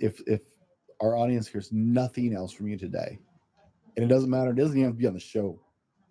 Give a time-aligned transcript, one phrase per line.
[0.00, 0.40] if if
[1.00, 3.18] our audience hears nothing else from you today,
[3.96, 5.60] and it doesn't matter, it doesn't even have to be on the show,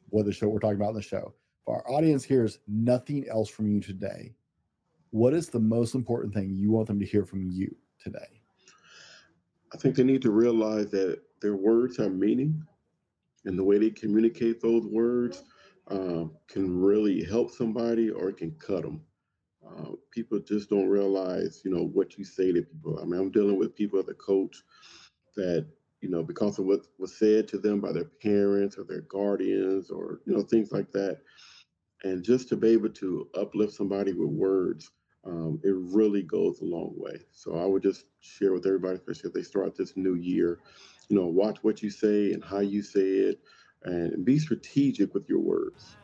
[0.09, 1.33] what the show we're talking about in the show.
[1.61, 4.33] If our audience hears nothing else from you today,
[5.11, 8.41] what is the most important thing you want them to hear from you today?
[9.73, 12.63] I think they need to realize that their words have meaning,
[13.45, 15.43] and the way they communicate those words
[15.89, 19.01] uh, can really help somebody or it can cut them.
[19.67, 22.99] Uh, people just don't realize, you know, what you say to people.
[23.01, 24.63] I mean, I'm dealing with people as a coach
[25.35, 25.67] that,
[26.01, 29.89] you know, because of what was said to them by their parents or their guardians
[29.89, 31.19] or, you know, things like that.
[32.03, 34.91] And just to be able to uplift somebody with words,
[35.25, 37.19] um, it really goes a long way.
[37.31, 40.59] So I would just share with everybody, especially if they start this new year,
[41.09, 43.39] you know, watch what you say and how you say it
[43.83, 45.97] and be strategic with your words.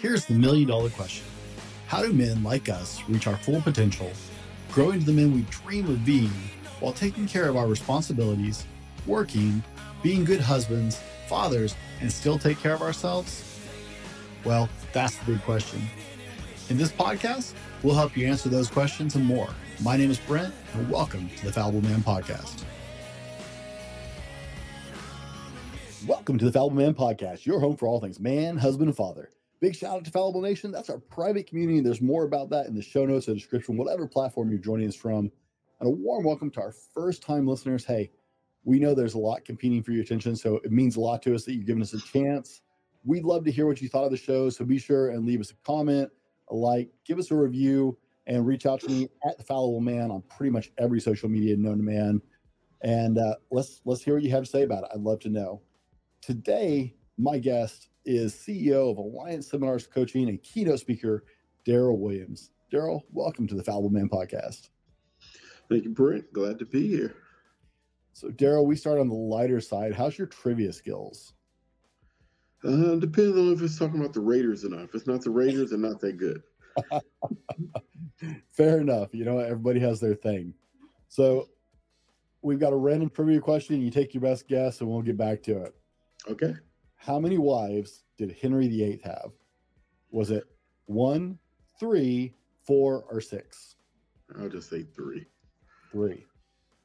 [0.00, 1.26] Here's the million dollar question
[1.86, 4.10] How do men like us reach our full potential,
[4.72, 6.32] grow into the men we dream of being,
[6.80, 8.64] while taking care of our responsibilities,
[9.06, 9.62] working,
[10.02, 13.60] being good husbands, fathers, and still take care of ourselves?
[14.42, 15.82] Well, that's the big question.
[16.70, 19.50] In this podcast, we'll help you answer those questions and more.
[19.82, 22.64] My name is Brent, and welcome to the Fallible Man Podcast.
[26.06, 29.28] Welcome to the Fallible Man Podcast, your home for all things man, husband, and father.
[29.60, 30.72] Big shout out to Fallible Nation.
[30.72, 31.80] That's our private community.
[31.80, 34.96] There's more about that in the show notes and description, whatever platform you're joining us
[34.96, 35.30] from.
[35.80, 37.84] And a warm welcome to our first time listeners.
[37.84, 38.10] Hey,
[38.64, 41.34] we know there's a lot competing for your attention, so it means a lot to
[41.34, 42.62] us that you're giving us a chance.
[43.04, 45.40] We'd love to hear what you thought of the show, so be sure and leave
[45.40, 46.10] us a comment,
[46.48, 50.10] a like, give us a review, and reach out to me at the Fallible Man
[50.10, 52.22] on pretty much every social media known to man.
[52.80, 54.90] And uh, let's let's hear what you have to say about it.
[54.94, 55.60] I'd love to know.
[56.22, 61.24] Today, my guest is CEO of Alliance Seminars Coaching and keynote speaker,
[61.64, 62.50] Darrell Williams.
[62.70, 64.68] Darrell, welcome to the Fallible Man podcast.
[65.68, 66.32] Thank you, Brent.
[66.32, 67.14] Glad to be here.
[68.12, 69.94] So, Darrell, we start on the lighter side.
[69.94, 71.32] How's your trivia skills?
[72.64, 74.82] Uh, depends on if it's talking about the Raiders or not.
[74.82, 76.42] If it's not the Raiders, they're not that good.
[78.52, 79.14] Fair enough.
[79.14, 80.54] You know, everybody has their thing.
[81.08, 81.48] So,
[82.42, 83.80] we've got a random trivia question.
[83.80, 85.74] You take your best guess, and we'll get back to it.
[86.28, 86.54] Okay.
[87.02, 89.32] How many wives did Henry VIII have?
[90.10, 90.44] Was it
[90.84, 91.38] one,
[91.78, 92.34] three,
[92.66, 93.76] four, or six?
[94.38, 95.24] I'll just say three.
[95.90, 96.26] Three.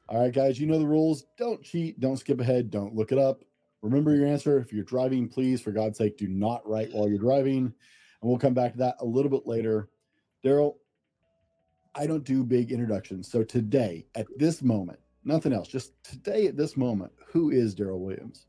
[0.08, 1.26] All right, guys, you know the rules.
[1.36, 2.00] Don't cheat.
[2.00, 2.70] Don't skip ahead.
[2.70, 3.44] Don't look it up.
[3.82, 4.58] Remember your answer.
[4.58, 7.64] If you're driving, please, for God's sake, do not write while you're driving.
[7.64, 7.74] And
[8.22, 9.90] we'll come back to that a little bit later.
[10.42, 10.78] Darrell,
[11.94, 13.30] I don't do big introductions.
[13.30, 18.00] So today, at this moment, nothing else, just today at this moment, who is Darrell
[18.00, 18.46] Williams?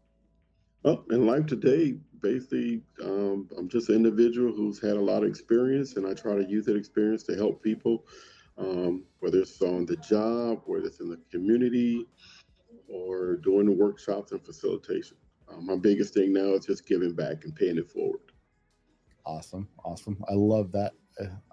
[0.83, 5.29] Well, in life today, basically, um, I'm just an individual who's had a lot of
[5.29, 8.05] experience, and I try to use that experience to help people,
[8.57, 12.05] um, whether it's on the job, whether it's in the community,
[12.88, 15.17] or doing the workshops and facilitation.
[15.49, 18.19] Um, my biggest thing now is just giving back and paying it forward.
[19.25, 20.23] Awesome, awesome.
[20.29, 20.94] I love that.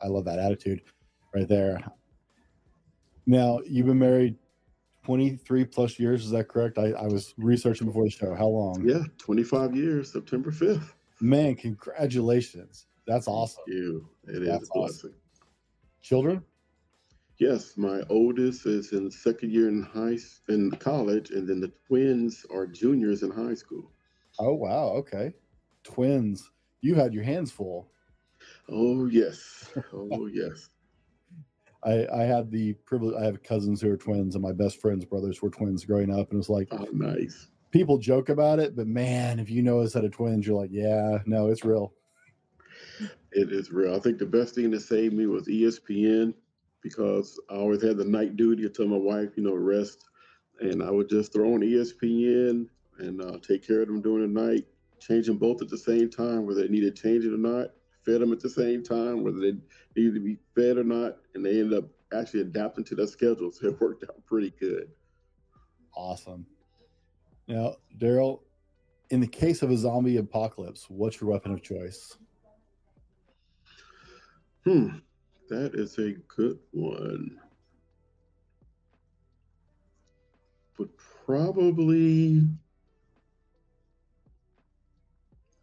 [0.03, 0.83] I love that attitude
[1.35, 1.79] right there.
[3.27, 4.37] Now, you've been married
[5.05, 6.25] 23 plus years.
[6.25, 6.79] Is that correct?
[6.79, 8.35] I, I was researching before the show.
[8.35, 8.87] How long?
[8.87, 10.93] Yeah, 25 years, September 5th.
[11.21, 12.87] Man, congratulations.
[13.07, 13.63] That's awesome.
[13.67, 14.09] Thank you.
[14.27, 15.11] It That's is a blessing.
[15.11, 15.15] Awesome.
[16.03, 16.45] Children?
[17.39, 22.47] Yes, my oldest is in second year in high in college, and then the twins
[22.53, 23.91] are juniors in high school.
[24.39, 25.35] Oh wow, okay.
[25.83, 26.51] Twins.
[26.81, 27.89] You had your hands full.
[28.69, 29.73] Oh yes.
[29.93, 30.69] Oh yes.
[31.85, 33.15] I, I had the privilege.
[33.21, 36.31] I have cousins who are twins, and my best friend's brothers were twins growing up,
[36.31, 37.49] and it was like, oh, nice.
[37.71, 40.71] People joke about it, but man, if you know a set of twins, you're like,
[40.73, 41.93] yeah, no, it's real.
[43.33, 43.95] It is real.
[43.95, 46.35] I think the best thing to save me was ESPN
[46.83, 50.05] because I always had the night duty to tell my wife, you know, rest,
[50.61, 52.67] and I would just throw on ESPN
[52.99, 54.67] and uh, take care of them during the night,
[55.01, 57.71] change them both at the same time, whether they needed changing or not
[58.05, 59.53] fed them at the same time, whether they
[59.97, 63.61] needed to be fed or not, and they ended up actually adapting to their schedules.
[63.63, 64.91] It worked out pretty good.
[65.95, 66.47] Awesome.
[67.47, 68.43] Now, Darrell,
[69.11, 72.17] in the case of a zombie apocalypse, what's your weapon of choice?
[74.65, 74.89] Hmm,
[75.49, 77.39] that is a good one.
[80.79, 80.89] But
[81.27, 82.43] probably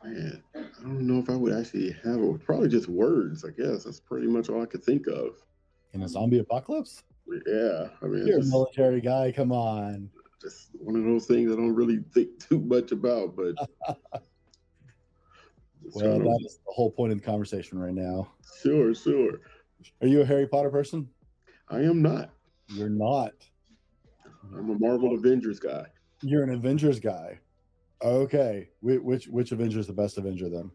[0.03, 2.45] Man, I don't know if I would actually have it.
[2.45, 3.83] Probably just words, I guess.
[3.83, 5.35] That's pretty much all I could think of.
[5.93, 7.03] In a zombie apocalypse?
[7.45, 7.87] Yeah.
[8.01, 9.31] I mean, you're just, a military guy.
[9.31, 10.09] Come on.
[10.41, 13.55] Just one of those things I don't really think too much about, but.
[15.93, 18.31] well, that is the whole point of the conversation right now.
[18.61, 19.41] Sure, sure.
[20.01, 21.07] Are you a Harry Potter person?
[21.69, 22.31] I am not.
[22.67, 23.33] You're not.
[24.55, 25.85] I'm a Marvel Avengers guy.
[26.21, 27.39] You're an Avengers guy.
[28.03, 28.69] Okay.
[28.81, 30.71] Which which Avenger is the best Avenger then?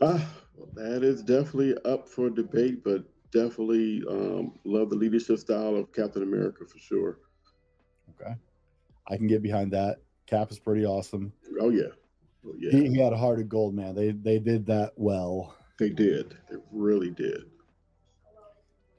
[0.00, 0.26] Ah,
[0.74, 6.22] that is definitely up for debate, but definitely um, love the leadership style of Captain
[6.22, 7.18] America for sure.
[8.10, 8.34] Okay.
[9.08, 9.98] I can get behind that.
[10.26, 11.32] Cap is pretty awesome.
[11.60, 11.88] Oh yeah,
[12.46, 12.70] oh, yeah.
[12.70, 13.94] He, he had a heart of gold, man.
[13.94, 15.54] They they did that well.
[15.78, 16.36] They did.
[16.50, 17.44] They really did.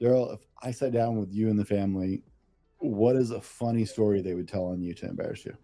[0.00, 2.22] Darrell, if I sat down with you and the family,
[2.78, 5.56] what is a funny story they would tell on you to embarrass you?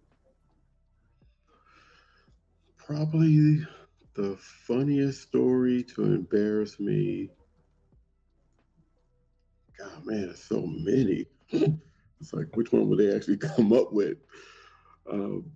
[2.91, 3.65] Probably
[4.15, 7.31] the funniest story to embarrass me.
[9.79, 11.27] God, man, there's so many.
[11.53, 14.19] it's like, which one would they actually come up with?
[15.09, 15.53] Um,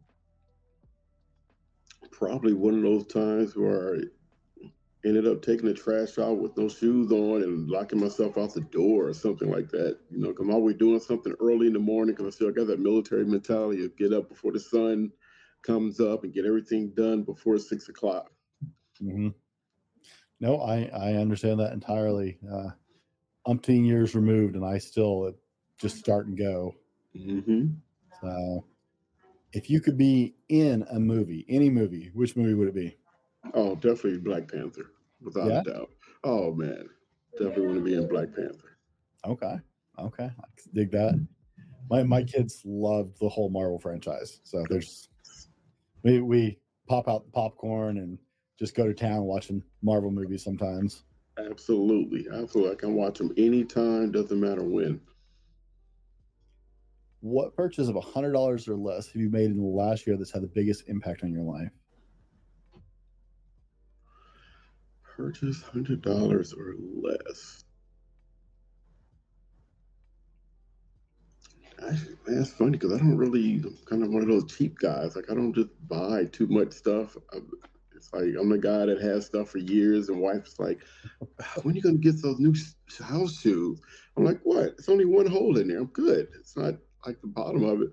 [2.13, 4.69] probably one of those times where I
[5.05, 8.61] ended up taking the trash out with no shoes on and locking myself out the
[8.61, 9.99] door or something like that.
[10.09, 12.79] You know, I'm always doing something early in the morning because I still got that
[12.79, 15.11] military mentality of get up before the sun
[15.65, 18.31] comes up and get everything done before six o'clock.
[19.01, 19.29] hmm
[20.41, 22.39] No, I I understand that entirely.
[22.51, 22.71] Uh,
[23.47, 25.33] umpteen years removed, and I still uh,
[25.79, 26.75] just start and go.
[27.15, 27.67] hmm
[28.21, 28.65] So,
[29.53, 32.97] if you could be in a movie, any movie, which movie would it be?
[33.55, 34.91] Oh, definitely Black Panther,
[35.23, 35.61] without Yeah?
[35.61, 35.91] a doubt.
[36.25, 36.89] Oh man,
[37.39, 38.79] definitely want to be in Black Panther.
[39.27, 39.57] Okay,
[39.99, 41.15] okay, I dig that.
[41.91, 45.09] My my kids loved the whole Marvel franchise, so there's
[46.05, 48.19] we we pop out the popcorn and
[48.59, 51.03] just go to town watching Marvel movies sometimes.
[51.39, 52.73] Absolutely, absolutely.
[52.73, 54.13] I can watch them anytime.
[54.13, 55.01] Doesn't matter when.
[57.21, 60.31] What purchase of hundred dollars or less have you made in the last year that's
[60.31, 61.71] had the biggest impact on your life?
[65.03, 67.65] Purchase hundred dollars or less.
[71.33, 71.64] Actually, man,
[72.27, 73.57] it's funny because I don't really.
[73.57, 75.17] I'm kind of one of those cheap guys.
[75.17, 77.17] Like I don't just buy too much stuff.
[77.95, 80.81] It's like I'm the guy that has stuff for years, and wife's like,
[81.63, 82.55] "When are you gonna get those new
[83.03, 83.81] house shoes?"
[84.17, 84.75] I'm like, "What?
[84.79, 85.79] It's only one hole in there.
[85.79, 86.29] I'm good.
[86.39, 86.75] It's not
[87.07, 87.93] like the bottom of it."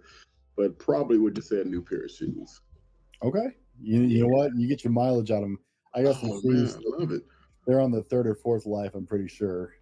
[0.58, 2.62] But probably would just say a new pair of shoes.
[3.24, 4.56] Okay, you you know what?
[4.56, 5.60] You get your mileage out of them.
[5.94, 6.76] I got some Oh man, shoes.
[6.76, 7.24] I love it.
[7.66, 8.96] They're on the third or fourth life.
[8.96, 9.74] I'm pretty sure.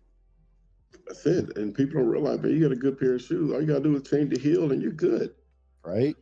[1.08, 1.58] That's it.
[1.58, 3.52] And people don't realize, man, you got a good pair of shoes.
[3.52, 5.32] All you gotta do is change the heel, and you're good.
[5.84, 6.16] right?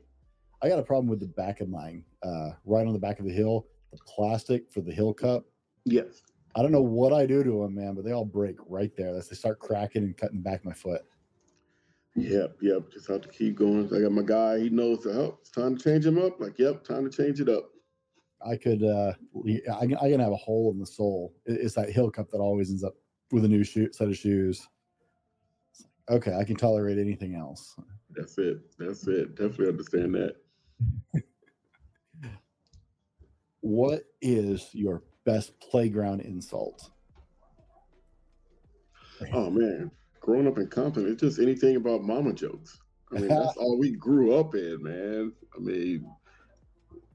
[0.62, 3.26] I got a problem with the back of mine, uh, right on the back of
[3.26, 5.46] the hill, the plastic for the hill cup.
[5.86, 6.22] Yes.
[6.56, 9.16] I don't know what I do to them, man, but they all break right there.
[9.16, 11.02] As they start cracking and cutting back my foot.
[12.16, 12.92] Yep, yep.
[12.92, 13.86] Just have to keep going.
[13.96, 14.58] I got my guy.
[14.60, 15.06] He knows.
[15.06, 16.40] Oh, it's time to change him up.
[16.40, 17.70] Like, yep, time to change it up.
[18.44, 19.14] I could, uh,
[19.76, 21.36] I, can- I can have a hole in the sole.
[21.46, 22.96] It's that heel cup that always ends up
[23.32, 24.68] with a new shoe, set of shoes.
[26.10, 27.76] Okay, I can tolerate anything else.
[28.16, 28.60] That's it.
[28.80, 29.36] That's it.
[29.36, 30.36] Definitely understand that.
[33.62, 36.90] What is your best playground insult?
[39.34, 39.92] Oh man,
[40.22, 42.80] growing up in Compton, it's just anything about mama jokes.
[43.12, 45.34] I mean, that's all we grew up in, man.
[45.54, 46.10] I mean,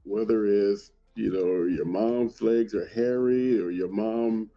[0.03, 4.49] whether it's you know your mom's legs are hairy or your mom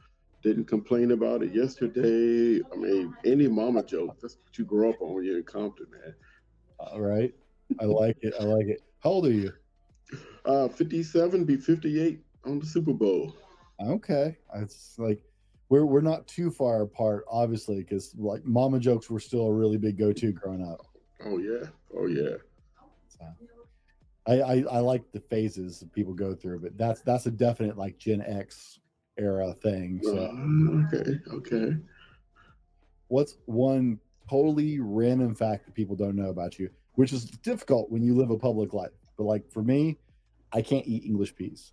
[0.46, 2.62] didn't complain about it yesterday.
[2.72, 4.16] I mean, any mama joke.
[4.22, 6.14] That's what you grow up on when you're in Compton, man.
[6.78, 7.34] All right,
[7.80, 8.32] I like it.
[8.38, 8.80] I like it.
[9.02, 9.52] How old are you?
[10.44, 13.34] Uh, 57 be 58 on the Super Bowl.
[13.80, 15.20] Okay, it's like
[15.68, 19.78] we're we're not too far apart, obviously, because like mama jokes were still a really
[19.78, 20.86] big go-to growing up.
[21.24, 21.66] Oh yeah,
[21.96, 22.36] oh yeah.
[23.08, 23.26] So
[24.28, 27.76] I, I I like the phases that people go through, but that's that's a definite
[27.76, 28.78] like Gen X
[29.18, 30.00] era thing.
[30.02, 31.76] So Uh, okay, okay.
[33.08, 38.02] what's one totally random fact that people don't know about you, which is difficult when
[38.02, 38.90] you live a public life.
[39.16, 39.98] But like for me,
[40.52, 41.72] I can't eat English peas.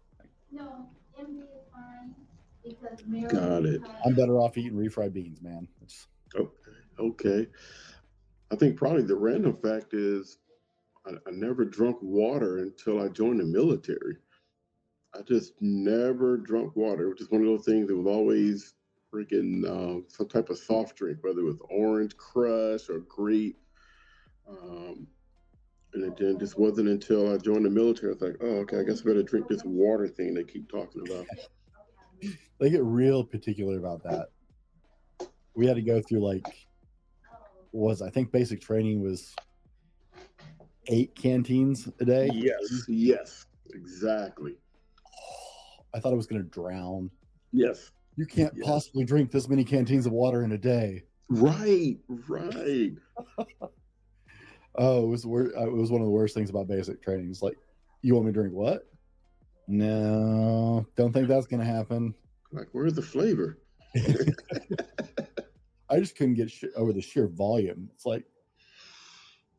[0.51, 0.87] No,
[1.19, 2.15] empty is fine
[2.63, 3.27] because Mary.
[3.27, 3.81] Got it.
[4.05, 5.67] I'm better off eating refried beans, man.
[5.81, 6.49] It's, Okay,
[6.99, 7.47] okay.
[8.51, 10.37] I think probably the random fact is
[11.05, 14.17] I, I never drunk water until I joined the military.
[15.15, 18.73] I just never drunk water, which is one of those things that was always
[19.13, 23.57] freaking um, some type of soft drink, whether it was orange crush or grape.
[24.49, 25.07] Um,
[25.93, 28.79] and it then just wasn't until I joined the military, I was like, oh, okay,
[28.79, 31.27] I guess I better drink this water thing they keep talking about.
[32.59, 34.29] they get real particular about that.
[35.53, 36.67] We had to go through like
[37.71, 39.35] was I think basic training was
[40.87, 42.29] eight canteens a day.
[42.33, 44.55] Yes, yes, exactly.
[45.93, 47.09] I thought I was gonna drown.
[47.51, 48.65] Yes, You can't Yes.
[48.65, 51.03] possibly drink this many canteens of water in a day.
[51.29, 51.97] Right,
[52.27, 52.93] right.
[54.75, 57.29] Oh, it was wor- uh, it was one of the worst things about basic training.
[57.29, 57.59] It's like,
[58.01, 58.87] you want me to drink what?
[59.67, 62.15] No, don't think that's gonna happen.
[62.51, 63.59] Like, where's the flavor?
[65.89, 67.87] I just couldn't get sh- over the sheer volume.
[67.93, 68.25] It's like,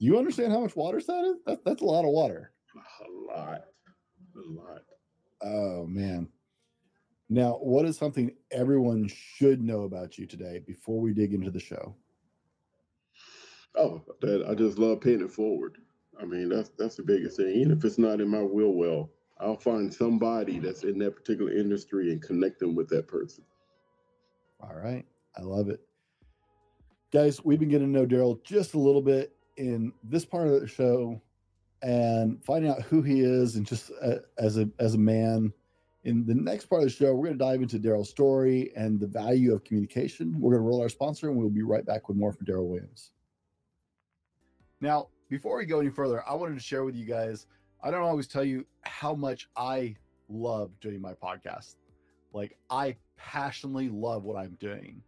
[0.01, 1.37] you understand how much water that is?
[1.47, 2.51] That, that's a lot of water.
[2.75, 3.65] A lot,
[4.37, 4.83] a lot.
[5.43, 6.29] Oh man.
[7.31, 11.61] Now, what is something everyone should know about you today before we dig into the
[11.61, 11.95] show?
[13.77, 15.79] Oh, that I just love paying it forward.
[16.21, 17.49] I mean, that's that's the biggest thing.
[17.49, 19.11] Even if it's not in my will well,
[19.41, 23.45] I'll find somebody that's in that particular industry and connect them with that person.
[24.61, 25.05] All right.
[25.37, 25.81] I love it.
[27.13, 30.61] Guys, we've been getting to know Darrell just a little bit in this part of
[30.61, 31.21] the show
[31.85, 35.53] and finding out who he is and just uh, as a as a man.
[36.05, 39.01] In the next part of the show, we're going to dive into Darrell's story and
[39.01, 40.39] the value of communication.
[40.39, 42.69] We're going to roll our sponsor and we'll be right back with more from Darrell
[42.69, 43.13] Williams.
[44.83, 47.47] Now, before we go any further, I wanted to share with you guys.
[47.83, 49.97] I don't always tell you how much I
[50.29, 51.77] love doing my podcast.
[52.35, 55.03] Like I passionately love what I'm doing.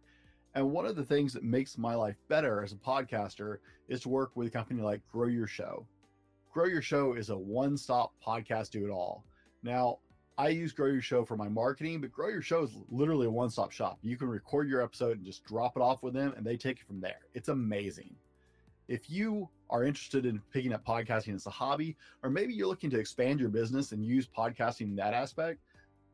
[0.55, 3.57] And one of the things that makes my life better as a podcaster
[3.87, 5.85] is to work with a company like Grow Your Show.
[6.57, 9.23] Grow Your Show is a one-stop podcast do it all.
[9.61, 9.99] Now,
[10.39, 13.29] I use Grow Your Show for my marketing, but Grow Your Show is literally a
[13.29, 13.99] one-stop shop.
[14.01, 16.79] You can record your episode and just drop it off with them and they take
[16.79, 17.19] it from there.
[17.35, 18.15] It's amazing.
[18.87, 22.89] If you are interested in picking up podcasting as a hobby, or maybe you're looking
[22.89, 25.59] to expand your business and use podcasting in that aspect,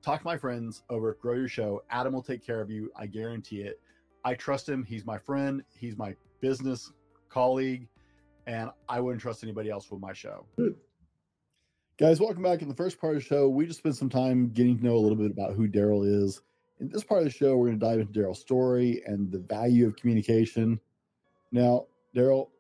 [0.02, 1.84] talk to my friends over at Grow Your Show.
[1.90, 2.92] Adam will take care of you.
[2.98, 3.80] I guarantee it.
[4.26, 4.84] I trust him.
[4.84, 5.64] He's my friend.
[5.74, 6.92] He's my business
[7.30, 7.88] colleague,
[8.48, 10.46] and I wouldn't trust anybody else with my show.
[12.00, 12.62] Guys, welcome back.
[12.62, 14.96] In the first part of the show, we just spent some time getting to know
[14.96, 16.42] a little bit about who Darrell is.
[16.80, 19.40] In this part of the show, we're going to dive into Darrell's story and the
[19.40, 20.80] value of communication.
[21.52, 21.86] Now,
[22.16, 22.52] Darrell,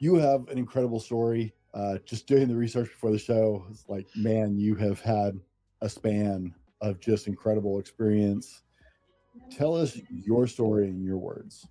[0.00, 1.54] you have an incredible story.
[1.72, 5.40] Uh, just doing the research before the show, it's like, man, you have had
[5.80, 8.62] a span of just incredible experience.
[9.50, 11.66] Tell us your story in your words.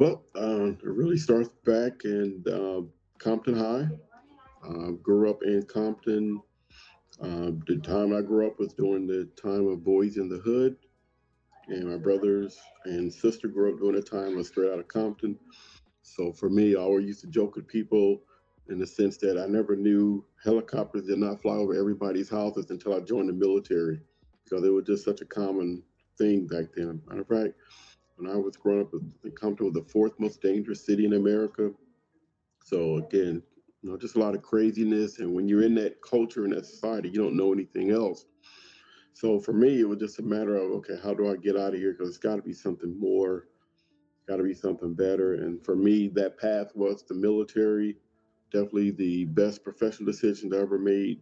[0.00, 2.88] Well, um, it really starts back in uh,
[3.18, 3.86] Compton High.
[4.66, 6.40] Uh, grew up in Compton.
[7.22, 10.76] Uh, the time I grew up was during the time of Boys in the Hood,
[11.68, 15.38] and my brothers and sister grew up during the time of straight out of Compton.
[16.00, 18.22] So for me, I always used to joke with people
[18.70, 22.94] in the sense that I never knew helicopters did not fly over everybody's houses until
[22.94, 24.00] I joined the military,
[24.44, 25.82] because it was just such a common
[26.16, 27.02] thing back then.
[27.06, 27.54] Matter of fact,
[28.20, 28.92] when I was growing up,
[29.34, 31.70] Compton was the fourth most dangerous city in America.
[32.64, 33.42] So again,
[33.82, 35.18] you know, just a lot of craziness.
[35.18, 38.26] And when you're in that culture and that society, you don't know anything else.
[39.12, 41.74] So for me, it was just a matter of okay, how do I get out
[41.74, 41.92] of here?
[41.92, 43.48] Because it's got to be something more,
[44.28, 45.34] got to be something better.
[45.34, 47.96] And for me, that path was the military.
[48.52, 51.20] Definitely the best professional decision I ever made.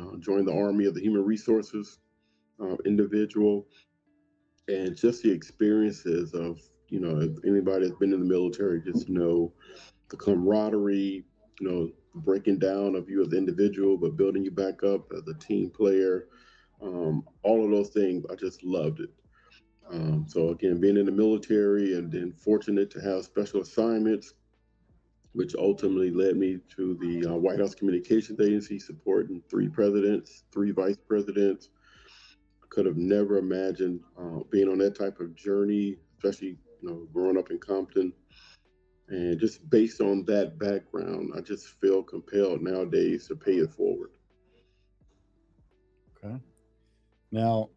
[0.00, 1.98] Uh, joined the Army of the Human Resources
[2.60, 3.66] uh, individual,
[4.68, 9.08] and just the experiences of you know if anybody that's been in the military just
[9.08, 9.52] know
[10.08, 11.24] the camaraderie
[11.60, 15.26] you know breaking down of you as an individual but building you back up as
[15.28, 16.28] a team player
[16.82, 19.10] um, all of those things i just loved it.
[19.90, 24.34] Um, so again being in the military and then fortunate to have special assignments
[25.32, 30.72] which ultimately led me to the uh, white house communications agency supporting three presidents three
[30.72, 31.68] vice presidents
[32.70, 37.38] could have never imagined uh, being on that type of journey, especially you know growing
[37.38, 38.12] up in Compton.
[39.08, 44.10] And just based on that background, I just feel compelled nowadays to pay it forward.
[46.16, 46.36] Okay.
[47.30, 47.70] Now,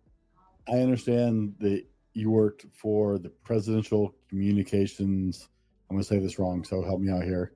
[0.67, 5.49] I understand that you worked for the Presidential Communications.
[5.89, 7.53] I'm going to say this wrong, so help me out here.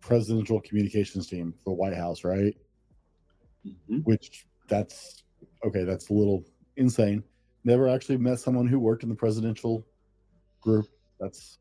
[0.00, 2.54] Presidential Communications Team for the White House, right?
[3.66, 4.04] Mhm.
[4.04, 5.23] Which that's
[5.64, 5.84] okay.
[5.84, 6.44] That's a little
[6.76, 7.22] insane.
[7.64, 9.86] Never actually met someone who worked in the presidential
[10.60, 10.86] group.
[11.20, 11.58] That's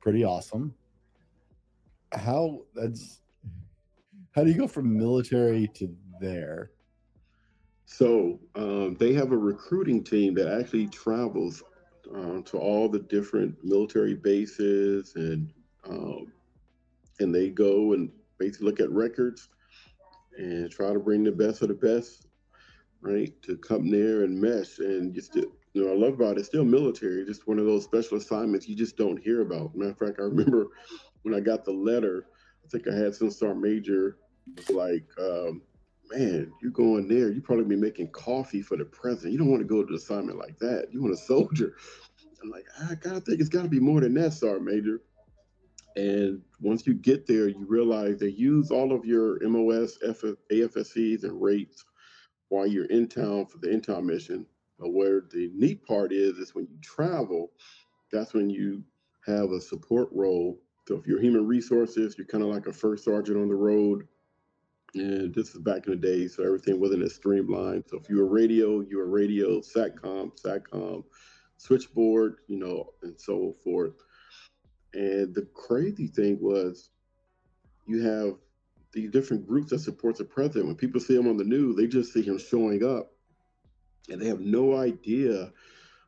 [0.00, 0.74] pretty awesome.
[2.12, 3.20] How that's
[4.32, 6.70] how do you go from military to there?
[7.84, 11.62] So um, they have a recruiting team that actually travels
[12.14, 15.52] um, to all the different military bases, and
[15.88, 16.32] um,
[17.18, 19.48] and they go and basically look at records
[20.38, 22.26] and try to bring the best of the best,
[23.00, 24.78] right, to come there and mesh.
[24.78, 26.40] And just to, you know, I love about it.
[26.40, 29.74] It's still military, just one of those special assignments you just don't hear about.
[29.74, 30.68] Matter of fact, I remember
[31.22, 32.26] when I got the letter.
[32.64, 34.18] I think I had some sergeant major
[34.56, 35.04] was like.
[35.18, 35.62] Um,
[36.12, 39.32] man, you going there, you probably be making coffee for the president.
[39.32, 40.88] You don't want to go to assignment like that.
[40.90, 41.76] You want a soldier.
[42.42, 45.02] I'm like, I gotta think it's gotta be more than that, Sergeant Major.
[45.96, 51.24] And once you get there, you realize they use all of your MOS, F- AFSCs,
[51.24, 51.84] and rates
[52.50, 54.44] while you're in town for the in town mission.
[54.78, 57.52] But where the neat part is, is when you travel,
[58.12, 58.82] that's when you
[59.26, 60.58] have a support role.
[60.86, 64.06] So if you're human resources, you're kind of like a first sergeant on the road.
[64.94, 67.84] And this is back in the day, so everything wasn't as streamlined.
[67.86, 71.04] So if you were radio, you were radio, SATCOM, SATCOM,
[71.58, 73.94] switchboard, you know, and so forth.
[74.94, 76.90] And the crazy thing was,
[77.86, 78.34] you have
[78.92, 80.66] these different groups that support the president.
[80.66, 83.12] When people see him on the news, they just see him showing up,
[84.08, 85.52] and they have no idea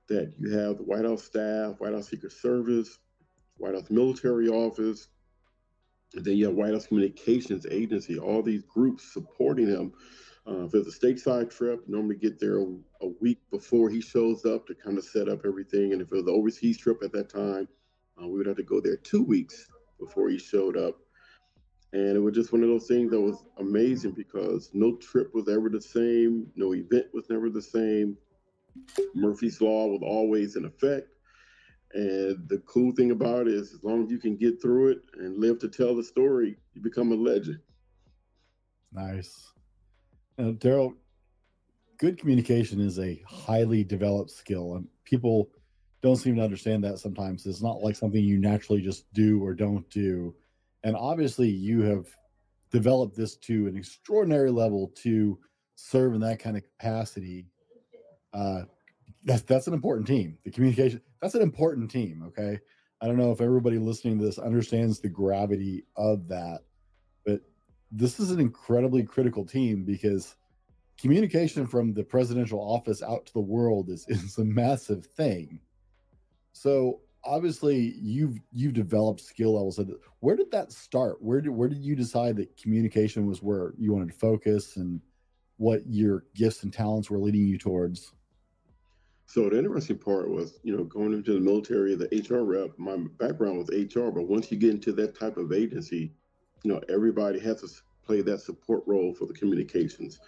[0.08, 2.98] that you have the White House staff, White House Secret Service,
[3.56, 5.08] White House Military Office,
[6.14, 9.92] and then you have White House Communications Agency, all these groups supporting him.
[10.46, 12.66] Uh, if it's a stateside trip, normally get there a,
[13.02, 15.92] a, week before he shows up to kind of set up everything.
[15.92, 17.68] And if it was an overseas trip at that time,
[18.20, 19.68] uh, we would have to go there two weeks
[20.00, 20.98] before he showed up.
[21.92, 25.48] And it was just one of those things that was amazing because no trip was
[25.48, 28.16] ever the same, no event was never the same.
[29.14, 31.08] Murphy's Law was always in effect.
[31.94, 35.02] And the cool thing about it is, as long as you can get through it
[35.18, 37.60] and live to tell the story, you become a legend.
[38.92, 39.52] Nice.
[40.38, 40.94] Uh, Darrell,
[41.98, 45.50] good communication is a highly developed skill, and people
[46.02, 47.44] don't seem to understand that sometimes.
[47.44, 50.34] It's not like something you naturally just do or don't do.
[50.84, 52.06] And obviously, you have
[52.70, 55.38] developed this to an extraordinary level to
[55.76, 57.46] serve in that kind of capacity.
[58.32, 58.62] Uh,
[59.24, 60.38] that's that's an important team.
[60.44, 62.22] The communication that's an important team.
[62.26, 62.58] Okay,
[63.00, 66.60] I don't know if everybody listening to this understands the gravity of that,
[67.24, 67.40] but
[67.90, 70.36] this is an incredibly critical team because
[70.98, 75.60] communication from the presidential office out to the world is is a massive thing.
[76.52, 79.80] So obviously you've you've developed skill levels.
[80.20, 81.22] Where did that start?
[81.22, 85.00] Where did where did you decide that communication was where you wanted to focus and
[85.56, 88.12] what your gifts and talents were leading you towards?
[89.26, 92.96] So the interesting part was, you know, going into the military, the HR rep, my
[93.18, 96.12] background was HR, but once you get into that type of agency,
[96.64, 97.68] you know, everybody has to
[98.04, 100.20] play that support role for the communications.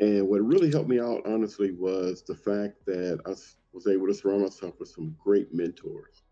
[0.00, 3.30] And what really helped me out, honestly, was the fact that I
[3.72, 6.23] was able to surround myself with some great mentors.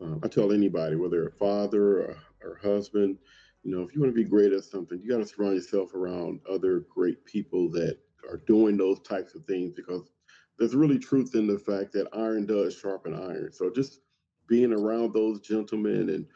[0.00, 3.18] Um, I tell anybody, whether a father or, or husband,
[3.62, 5.94] you know, if you want to be great at something, you got to surround yourself
[5.94, 10.10] around other great people that are doing those types of things because
[10.58, 13.52] there's really truth in the fact that iron does sharpen iron.
[13.52, 14.00] So just
[14.46, 16.26] being around those gentlemen and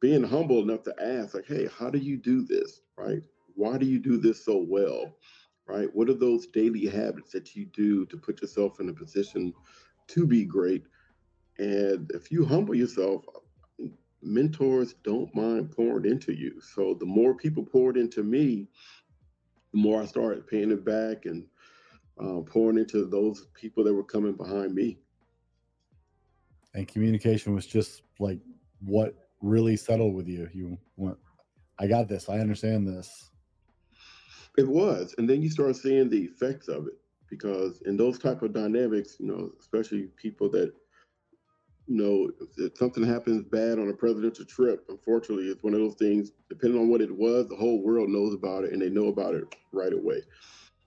[0.00, 2.82] being humble enough to ask, like, hey, how do you do this?
[2.96, 3.22] Right?
[3.54, 5.16] Why do you do this so well?
[5.66, 5.88] Right?
[5.92, 9.52] What are those daily habits that you do to put yourself in a position
[10.08, 10.84] to be great?
[11.58, 13.24] And if you humble yourself,
[14.22, 16.60] mentors don't mind pouring into you.
[16.60, 18.68] So the more people poured into me,
[19.72, 21.46] the more I started paying it back and
[22.20, 24.98] uh, pouring into those people that were coming behind me.
[26.74, 28.38] And communication was just like
[28.80, 30.48] what really settled with you.
[30.52, 31.16] You went,
[31.78, 32.28] I got this.
[32.28, 33.30] I understand this.
[34.56, 36.94] It was, and then you start seeing the effects of it
[37.30, 40.72] because in those type of dynamics, you know, especially people that,
[41.88, 45.94] you know, if something happens bad on a presidential trip, unfortunately, it's one of those
[45.94, 46.32] things.
[46.50, 49.34] Depending on what it was, the whole world knows about it, and they know about
[49.34, 50.20] it right away.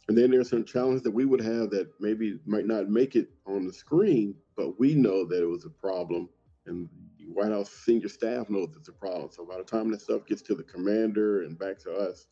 [0.07, 3.29] And then there's some challenges that we would have that maybe might not make it
[3.47, 6.29] on the screen, but we know that it was a problem.
[6.67, 6.87] And
[7.17, 9.29] the White House senior staff knows it's a problem.
[9.31, 12.27] So by the time that stuff gets to the commander and back to us,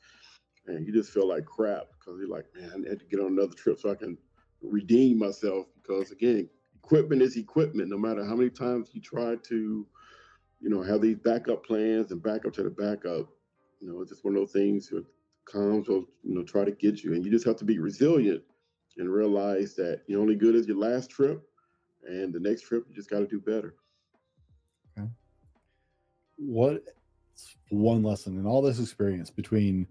[0.68, 3.28] and you just feel like crap because you're like, man, I need to get on
[3.28, 4.16] another trip so I can
[4.62, 5.66] redeem myself.
[5.82, 6.48] Because again,
[6.84, 7.90] equipment is equipment.
[7.90, 9.88] No matter how many times you try to,
[10.60, 13.30] you know, have these backup plans and backup to the backup,
[13.80, 15.06] you know, it's just one of those things that
[15.50, 18.42] comes will you know try to get you and you just have to be resilient
[18.98, 21.42] and realize that you're only good as your last trip
[22.08, 23.76] and the next trip you just got to do better
[24.98, 25.08] okay
[26.38, 26.84] what
[27.70, 29.88] one lesson in all this experience between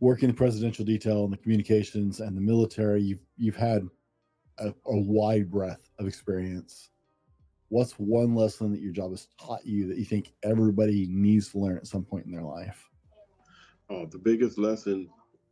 [0.00, 3.88] working the presidential detail and the communications and the military you've you've had
[4.60, 6.90] a, a wide breadth of experience
[7.70, 11.58] what's one lesson that your job has taught you that you think everybody needs to
[11.58, 12.88] learn at some point in their life
[13.90, 15.08] uh, the biggest lesson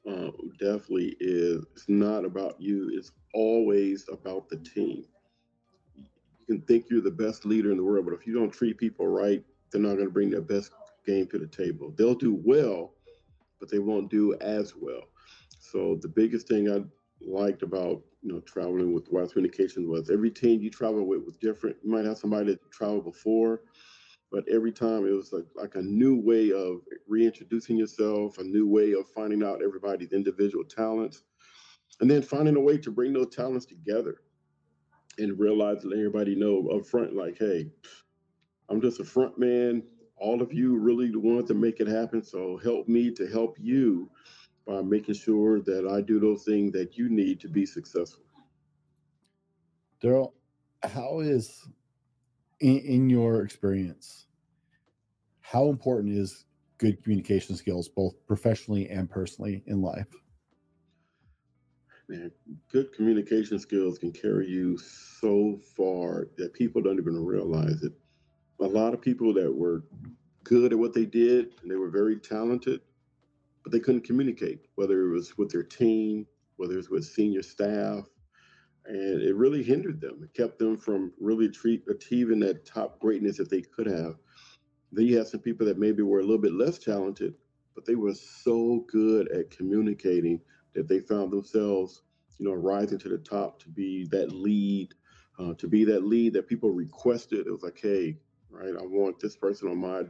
[0.08, 5.04] uh, definitely is it's not about you, it's always about the team.
[5.96, 8.78] You can think you're the best leader in the world, but if you don't treat
[8.78, 10.70] people right, they're not going to bring their best
[11.04, 11.92] game to the table.
[11.96, 12.94] They'll do well,
[13.58, 15.02] but they won't do as well.
[15.58, 16.84] So the biggest thing I
[17.20, 21.24] liked about you know traveling with White House Communications was every team you travel with
[21.24, 21.76] was different.
[21.82, 23.62] You might have somebody that traveled before,
[24.30, 28.66] but every time it was like, like a new way of reintroducing yourself, a new
[28.68, 31.22] way of finding out everybody's individual talents,
[32.00, 34.16] and then finding a way to bring those talents together
[35.18, 37.70] and realize letting everybody know up front, like, hey,
[38.68, 39.82] I'm just a front man.
[40.18, 42.22] All of you really the ones that make it happen.
[42.22, 44.10] So help me to help you
[44.66, 48.24] by making sure that I do those things that you need to be successful.
[50.00, 50.34] Darrell,
[50.82, 51.66] how is
[52.60, 54.26] in, in your experience,
[55.40, 56.44] how important is
[56.78, 60.08] good communication skills, both professionally and personally in life?
[62.08, 62.30] Man,
[62.70, 67.92] good communication skills can carry you so far that people don't even realize it.
[68.60, 69.84] A lot of people that were
[70.44, 72.80] good at what they did and they were very talented,
[73.66, 76.24] but they couldn't communicate, whether it was with their team,
[76.54, 78.04] whether it was with senior staff,
[78.84, 80.20] and it really hindered them.
[80.22, 84.14] It kept them from really treat, achieving that top greatness that they could have.
[84.92, 87.34] Then you have some people that maybe were a little bit less talented,
[87.74, 90.40] but they were so good at communicating
[90.76, 92.02] that they found themselves,
[92.38, 94.94] you know, rising to the top to be that lead,
[95.40, 97.48] uh, to be that lead that people requested.
[97.48, 98.16] It was like, hey,
[98.48, 100.04] right, I want this person on my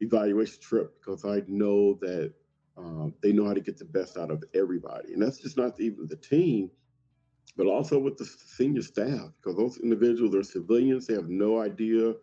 [0.00, 2.32] evaluation trip because I know that
[2.76, 5.80] um, they know how to get the best out of everybody, and that's just not
[5.80, 6.70] even the team
[7.56, 11.06] but also with the senior staff, because those individuals are civilians.
[11.06, 12.14] They have no idea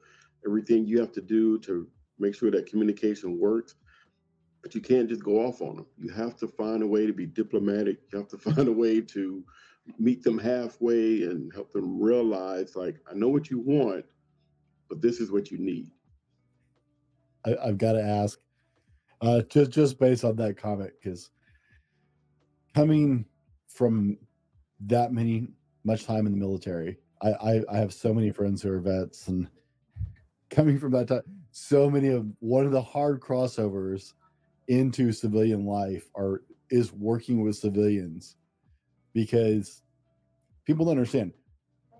[0.45, 1.87] everything you have to do to
[2.19, 3.75] make sure that communication works.
[4.61, 5.85] But you can't just go off on them.
[5.97, 7.97] You have to find a way to be diplomatic.
[8.11, 9.43] You have to find a way to
[9.99, 14.05] meet them halfway and help them realize, like, I know what you want,
[14.87, 15.91] but this is what you need.
[17.45, 18.39] I, have got to ask,
[19.23, 21.31] uh, just just based on that comment, because
[22.75, 23.25] coming
[23.67, 24.17] from
[24.81, 25.47] that many
[25.83, 26.97] much time in the military.
[27.21, 29.47] I, I, I have so many friends who are vets, and
[30.49, 34.13] coming from that time, so many of one of the hard crossovers
[34.67, 38.35] into civilian life are is working with civilians
[39.13, 39.83] because
[40.65, 41.33] people don't understand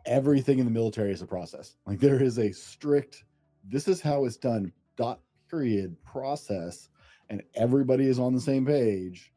[0.05, 1.75] everything in the military is a process.
[1.85, 3.23] Like there is a strict,
[3.63, 6.89] this is how it's done, dot period process,
[7.29, 9.33] and everybody is on the same page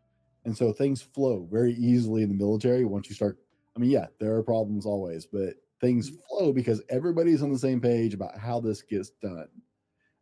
[0.46, 3.36] and so things flow very easily in the military once you start.
[3.76, 6.20] I mean, yeah, there are problems always, but things mm-hmm.
[6.28, 9.48] flow because everybody's on the same page about how this gets done.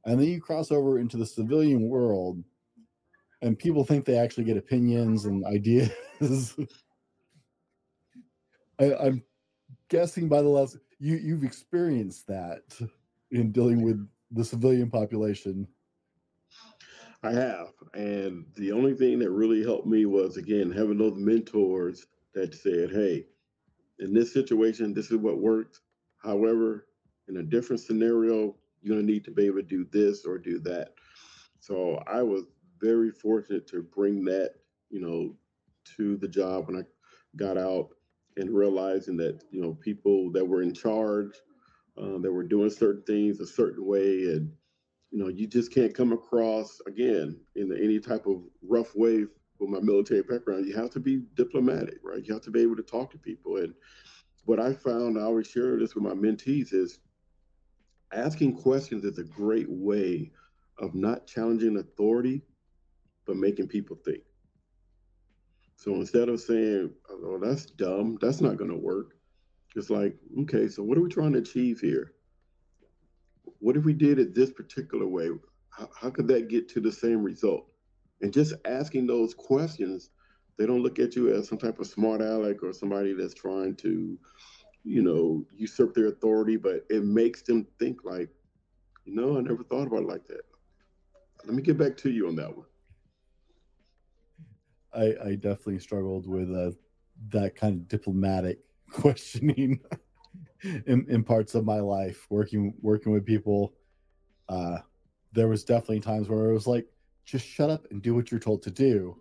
[0.06, 2.42] And then you cross over into the civilian world,
[3.42, 5.90] and people think they actually get opinions and ideas.
[8.80, 9.22] I, am
[9.88, 12.62] guessing by the last you you've experienced that
[13.30, 15.68] in dealing with the civilian population.
[17.24, 17.68] I have.
[17.94, 22.90] And the only thing that really helped me was, again, having those mentors that said,
[22.90, 23.24] hey,
[23.98, 25.80] in this situation, this is what worked.
[26.22, 26.86] However,
[27.28, 30.36] in a different scenario, you're going to need to be able to do this or
[30.36, 30.90] do that.
[31.60, 32.42] So I was
[32.78, 34.56] very fortunate to bring that,
[34.90, 35.34] you know,
[35.96, 36.82] to the job when I
[37.36, 37.88] got out
[38.36, 41.36] and realizing that, you know, people that were in charge,
[41.96, 44.52] uh, that were doing certain things a certain way and
[45.14, 49.24] you know, you just can't come across again in any type of rough way
[49.60, 50.66] with my military background.
[50.66, 52.26] You have to be diplomatic, right?
[52.26, 53.58] You have to be able to talk to people.
[53.58, 53.74] And
[54.44, 56.98] what I found, I always share this with my mentees, is
[58.12, 60.32] asking questions is a great way
[60.80, 62.42] of not challenging authority,
[63.24, 64.24] but making people think.
[65.76, 69.14] So instead of saying, oh, that's dumb, that's not going to work,
[69.76, 72.13] it's like, okay, so what are we trying to achieve here?
[73.64, 75.30] What if we did it this particular way?
[75.70, 77.64] How, how could that get to the same result?
[78.20, 80.10] And just asking those questions,
[80.58, 83.74] they don't look at you as some type of smart aleck or somebody that's trying
[83.76, 84.18] to,
[84.84, 88.28] you know, usurp their authority, but it makes them think like,
[89.06, 90.42] you know, I never thought about it like that.
[91.46, 92.66] Let me get back to you on that one.
[94.92, 96.72] I, I definitely struggled with uh,
[97.30, 98.58] that kind of diplomatic
[98.92, 99.80] questioning
[100.64, 103.74] in, in parts of my life working working with people.
[104.48, 104.78] Uh
[105.32, 106.86] there was definitely times where it was like
[107.24, 109.16] just shut up and do what you're told to do.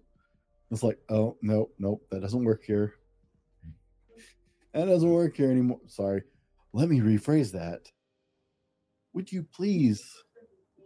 [0.71, 2.93] It's like oh no nope that doesn't work here.
[4.73, 5.81] That doesn't work here anymore.
[5.87, 6.23] Sorry.
[6.73, 7.91] Let me rephrase that.
[9.13, 10.03] Would you please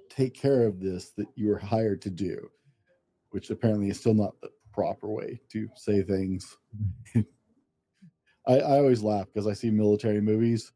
[0.09, 2.49] take care of this that you were hired to do?
[3.29, 6.57] Which apparently is still not the proper way to say things
[8.47, 10.71] I, I always laugh because I see military movies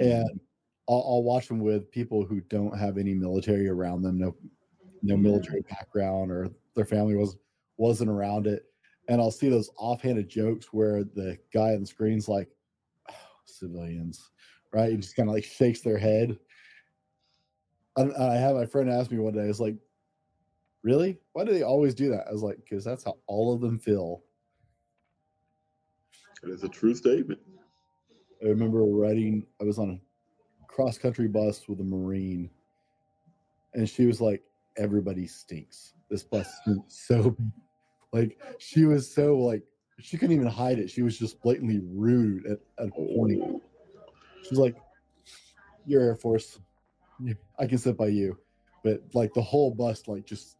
[0.00, 0.10] mm-hmm.
[0.10, 0.40] and
[0.88, 4.36] I'll, I'll, watch them with people who don't have any military around them, no
[5.02, 7.36] no military background or their family was
[7.76, 8.64] wasn't around it.
[9.08, 12.48] and I'll see those offhanded jokes where the guy on the screen's like,
[13.10, 14.30] oh, civilians,
[14.72, 14.90] right?
[14.90, 16.38] He just kind of like shakes their head.
[17.96, 19.76] And I had my friend ask me one day, it's like,
[20.82, 21.18] really?
[21.32, 22.26] Why do they always do that?
[22.28, 24.22] I was like, because that's how all of them feel.
[26.46, 27.40] Is a true statement.
[28.42, 32.50] I remember riding, I was on a cross country bus with a Marine,
[33.72, 34.42] and she was like,
[34.76, 35.94] everybody stinks.
[36.10, 37.52] This bus stinks so bad."
[38.12, 39.64] like she was so like
[40.00, 40.88] she couldn't even hide it.
[40.90, 43.62] She was just blatantly rude at, a point.
[44.48, 44.76] She's like,
[45.86, 46.58] You're Air Force.
[47.58, 48.38] I can sit by you.
[48.82, 50.56] But like the whole bus, like just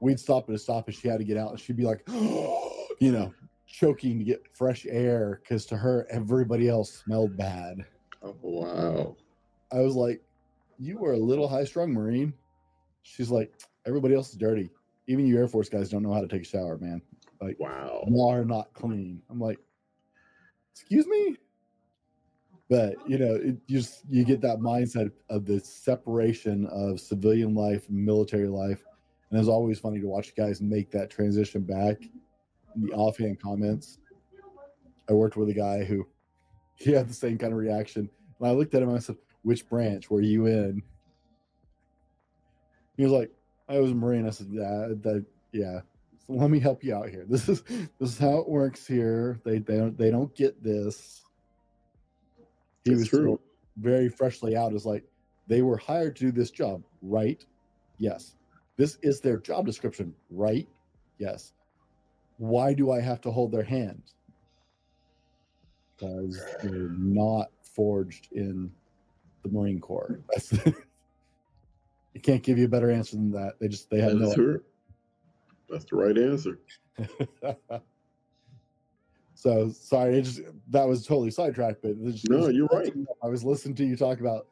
[0.00, 2.02] we'd stop at a stop and she had to get out and she'd be like,
[2.08, 3.32] you know,
[3.68, 7.84] choking to get fresh air because to her everybody else smelled bad.
[8.22, 9.16] oh, wow.
[9.70, 10.22] I was like,
[10.78, 12.32] You were a little high strung Marine.
[13.02, 13.52] She's like,
[13.86, 14.70] Everybody else is dirty.
[15.06, 17.00] Even you Air Force guys don't know how to take a shower, man.
[17.40, 18.04] Like Wow.
[18.08, 19.22] y'all are not clean.
[19.30, 19.58] I'm like,
[20.72, 21.36] excuse me.
[22.70, 27.54] But you know, it you just you get that mindset of the separation of civilian
[27.54, 28.82] life and military life,
[29.30, 31.96] and it's always funny to watch guys make that transition back.
[32.80, 33.98] The offhand comments,
[35.08, 36.06] I worked with a guy who
[36.76, 38.08] he had the same kind of reaction.
[38.38, 40.82] And I looked at him and I said, "Which branch were you in?"
[42.96, 43.30] He was like,
[43.68, 45.80] "I was a Marine." I said, "Yeah, that, yeah."
[46.26, 47.24] So let me help you out here.
[47.28, 49.40] This is this is how it works here.
[49.44, 51.22] They they don't they don't get this.
[52.84, 53.40] He It's was true.
[53.76, 54.72] very freshly out.
[54.72, 55.04] Is like
[55.48, 57.44] they were hired to do this job, right?
[57.98, 58.34] Yes.
[58.76, 60.68] This is their job description, right?
[61.18, 61.52] Yes.
[62.38, 64.02] Why do I have to hold their hand?
[65.96, 68.70] Because they're not forged in
[69.42, 70.20] the Marine Corps.
[70.30, 70.54] That's
[72.16, 73.54] I can't give you a better answer than that.
[73.60, 74.64] They just they have no That's.
[75.68, 76.58] That's the right answer.
[79.34, 82.92] so sorry, it just that was totally sidetracked, but just- No, you're right.
[83.22, 84.46] I was listening to you talk about,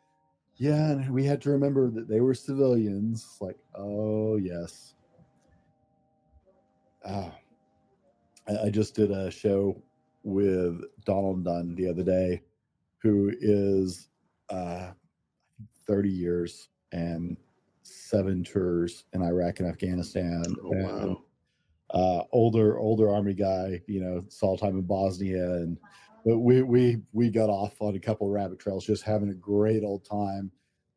[0.57, 3.37] yeah, and we had to remember that they were civilians.
[3.41, 4.95] Like, oh yes.
[7.05, 7.33] Ah,
[8.49, 9.81] I, just did a show
[10.23, 12.43] with Donald Dunn the other day,
[12.99, 14.09] who is
[14.51, 14.93] uh,
[15.87, 17.37] 30 years and
[17.83, 20.45] seven tours in Iraq and Afghanistan.
[20.65, 21.23] Oh, and, wow.
[21.91, 25.79] uh, older older army guy, you know, saw time in Bosnia, and
[26.25, 29.85] but we we we got off on a couple rabbit trails, just having a great
[29.85, 30.51] old time,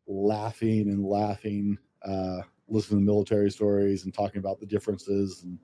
[0.08, 5.44] laughing and laughing, uh, listening to military stories and talking about the differences.
[5.44, 5.60] And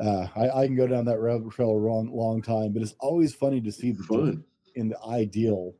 [0.00, 2.94] uh, I, I can go down that rabbit trail a long long time, but it's
[3.00, 4.44] always funny to see the Fun.
[4.74, 5.74] in the ideal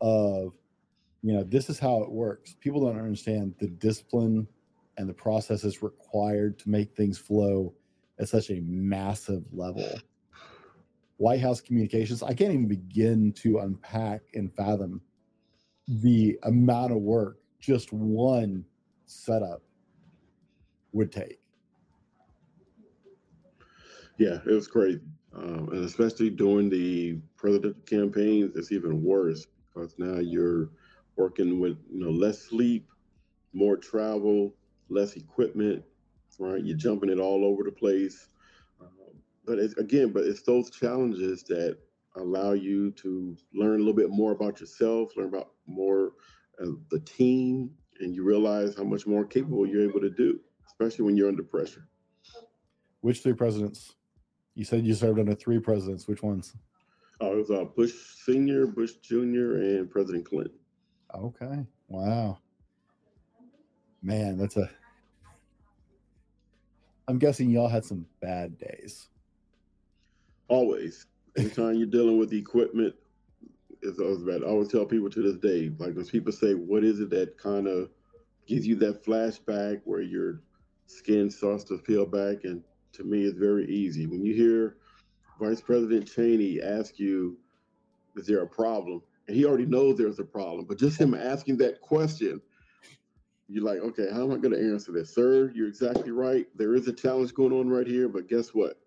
[0.00, 0.54] of
[1.22, 2.56] you know this is how it works.
[2.60, 4.46] People don't understand the discipline
[4.96, 7.74] and the processes required to make things flow
[8.18, 9.88] at such a massive level.
[11.16, 15.02] White house communications i can't even begin to unpack and fathom
[15.86, 18.64] the amount of work just one
[19.06, 19.62] setup
[20.92, 21.39] would take
[24.20, 25.00] Yeah, it was crazy.
[25.34, 30.70] Um, and especially during the presidential campaigns, it's even worse because now you're
[31.16, 32.88] working with you know less sleep,
[33.54, 34.54] more travel,
[34.90, 35.84] less equipment,
[36.38, 36.62] right?
[36.62, 38.28] You're jumping it all over the place.
[38.80, 38.88] Um,
[39.46, 41.78] but it's, again, but it's those challenges that
[42.16, 46.12] allow you to learn a little bit more about yourself, learn about more
[46.58, 51.06] of the team, and you realize how much more capable you're able to do, especially
[51.06, 51.88] when you're under pressure.
[53.00, 53.94] which three presidents
[54.54, 56.54] you said you served under three presidents which ones
[57.22, 57.92] Uh, it was uh, Bush
[58.24, 60.58] Senior, Bush Junior, and President Clinton.
[61.14, 61.66] Okay.
[61.88, 62.38] Wow.
[64.02, 64.70] Man, that's a.
[67.08, 69.08] I'm guessing y'all had some bad days.
[70.48, 72.94] Always, anytime you're dealing with equipment,
[73.82, 74.42] it's always bad.
[74.42, 77.36] I always tell people to this day, like when people say, "What is it that
[77.36, 77.90] kind of
[78.46, 80.40] gives you that flashback where your
[80.86, 84.76] skin starts to peel back?" And to me, it's very easy when you hear
[85.40, 87.38] Vice President Cheney ask you,
[88.16, 91.56] "Is there a problem?" and he already knows there's a problem, but just him asking
[91.58, 92.40] that question,
[93.48, 95.14] you're like, okay, how am I going to answer this?
[95.14, 96.48] Sir, you're exactly right.
[96.56, 98.80] There is a challenge going on right here, but guess what?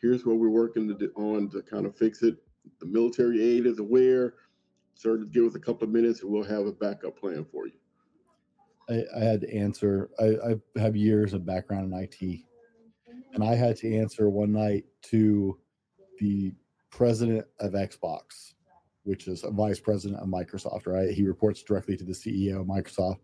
[0.00, 2.36] Here's what we're working to do, on to kind of fix it.
[2.78, 4.34] The military aide is aware.
[4.94, 7.72] Sir, give us a couple of minutes and we'll have a backup plan for you.
[8.88, 10.10] I, I had to answer.
[10.20, 12.40] I, I have years of background in IT,
[13.40, 15.58] and I had to answer one night to
[16.18, 16.52] the
[16.90, 18.54] president of Xbox,
[19.04, 20.86] which is a vice president of Microsoft.
[20.86, 21.10] Right?
[21.10, 23.18] He reports directly to the CEO of Microsoft,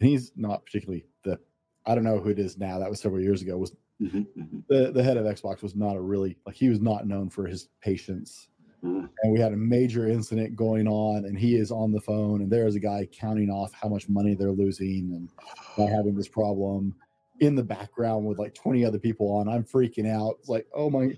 [0.00, 1.38] and he's not particularly the.
[1.86, 2.78] I don't know who it is now.
[2.78, 3.56] That was several years ago.
[3.58, 6.80] Was Mhm, mhm, the the head of Xbox was not a really like he was
[6.80, 8.48] not known for his patience.
[8.84, 9.08] mhm.
[9.22, 12.50] And we had a major incident going on, and he is on the phone, and
[12.52, 15.30] there is a guy counting off how much money they're losing and
[15.78, 16.94] not having this problem
[17.40, 19.48] in the background with like 20 other people on.
[19.48, 20.36] I'm freaking out.
[20.40, 21.12] It's like, oh my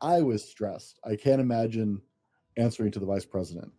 [0.00, 1.00] I was stressed.
[1.04, 2.00] I can't imagine
[2.56, 3.72] answering to the vice president.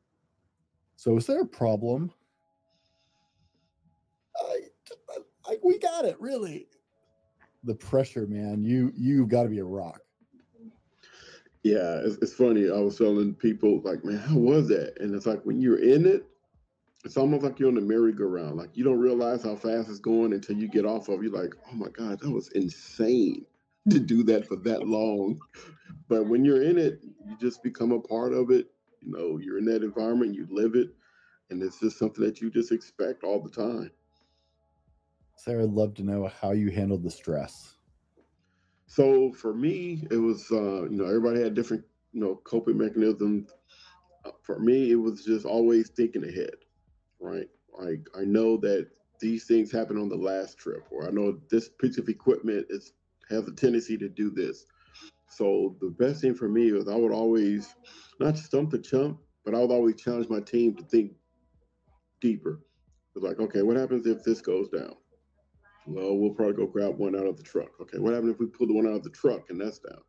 [0.96, 2.12] So is there a problem?
[4.38, 4.58] I,
[5.48, 6.68] I, we got it, really.
[7.64, 8.64] The pressure, man.
[8.64, 10.02] You you've got to be a rock.
[11.64, 12.70] Yeah, it's, it's funny.
[12.70, 15.00] I was telling people like, man, how was that?
[15.00, 16.26] And it's like when you're in it,
[17.06, 18.56] it's almost like you're on the merry-go-round.
[18.58, 21.20] Like you don't realize how fast it's going until you get off of.
[21.20, 21.24] it.
[21.24, 23.46] You're like, oh my god, that was insane
[23.90, 25.40] to do that for that long.
[26.08, 28.68] But when you're in it, you just become a part of it.
[29.02, 30.90] You know, you're in that environment, you live it,
[31.50, 33.92] and it's just something that you just expect all the time.
[35.38, 37.76] Sarah, I'd love to know how you handled the stress.
[38.88, 43.50] So for me, it was uh, you know everybody had different you know coping mechanisms.
[44.26, 46.56] Uh, For me, it was just always thinking ahead,
[47.20, 47.48] right?
[47.78, 48.88] Like I know that
[49.20, 52.94] these things happen on the last trip, or I know this piece of equipment is
[53.30, 54.66] has a tendency to do this.
[55.30, 57.76] So the best thing for me was I would always
[58.20, 61.14] not stump the chump, but I would always challenge my team to think
[62.20, 62.60] deeper.
[63.16, 64.96] It's like, okay, what happens if this goes down?
[65.86, 67.80] Well, we'll probably go grab one out of the truck.
[67.82, 70.02] Okay, what happens if we pull the one out of the truck and that's down?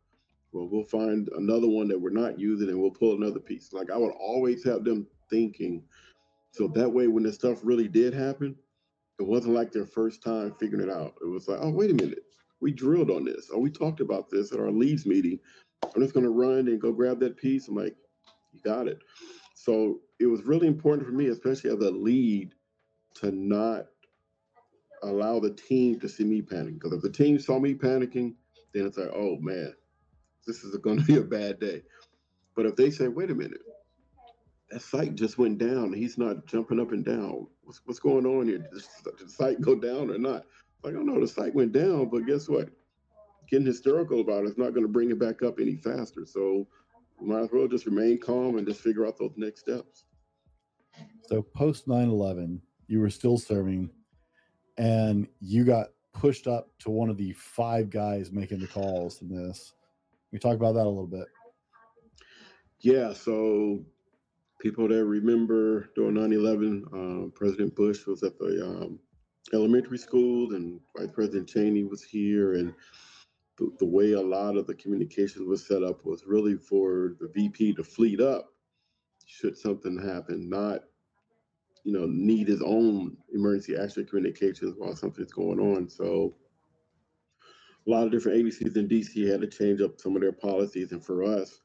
[0.51, 3.71] Well, we'll find another one that we're not using and we'll pull another piece.
[3.73, 5.83] Like I would always have them thinking.
[6.51, 8.55] So that way, when this stuff really did happen,
[9.19, 11.15] it wasn't like their first time figuring it out.
[11.21, 12.23] It was like, oh, wait a minute.
[12.59, 13.49] We drilled on this.
[13.49, 15.39] Or we talked about this at our leads meeting.
[15.83, 17.67] I'm just going to run and go grab that piece.
[17.67, 17.95] I'm like,
[18.51, 18.99] you got it.
[19.55, 22.53] So it was really important for me, especially as a lead,
[23.15, 23.87] to not
[25.03, 26.79] allow the team to see me panicking.
[26.79, 28.33] Because if the team saw me panicking,
[28.73, 29.73] then it's like, oh man,
[30.45, 31.83] this is going to be a bad day.
[32.55, 33.61] But if they say, wait a minute,
[34.71, 37.47] that site just went down, he's not jumping up and down.
[37.63, 38.59] What's what's going on here?
[38.59, 40.45] Did the- site go down or not?
[40.83, 42.69] Like, oh no, the site went down, but guess what?
[43.49, 46.25] Getting hysterical about it is not going to bring it back up any faster.
[46.25, 46.67] So
[47.19, 50.05] we might as well just remain calm and just figure out those next steps.
[51.27, 53.89] So post 9-11, you were still serving
[54.77, 59.29] and you got pushed up to one of the five guys making the calls in
[59.29, 59.73] this.
[60.31, 61.27] We talk about that a little bit.
[62.79, 63.85] Yeah, so
[64.61, 68.99] people that remember during 9 11, um, President Bush was at the um,
[69.53, 72.53] elementary school and Vice President Cheney was here.
[72.53, 72.73] And
[73.57, 77.29] the, the way a lot of the communications was set up was really for the
[77.33, 78.53] VP to fleet up
[79.25, 80.81] should something happen, not
[81.83, 85.89] you know, need his own emergency action communications while something's going on.
[85.89, 86.35] So
[87.87, 90.91] a lot of different agencies in DC had to change up some of their policies.
[90.91, 91.59] And for us,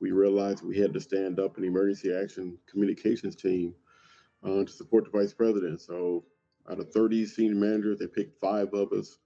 [0.00, 3.74] we realized we had to stand up an emergency action communications team
[4.44, 5.80] uh, to support the vice president.
[5.80, 6.24] So
[6.70, 9.18] out of 30 senior managers, they picked five of us.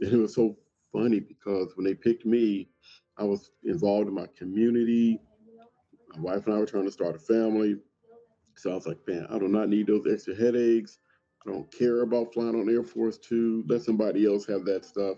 [0.00, 0.56] And it was so
[0.92, 2.68] funny because when they picked me,
[3.16, 5.20] I was involved in my community.
[6.14, 7.76] My wife and I were trying to start a family.
[8.56, 10.98] So I was like, man, I do not need those extra headaches.
[11.46, 13.64] I don't care about flying on Air Force Two.
[13.66, 15.16] Let somebody else have that stuff.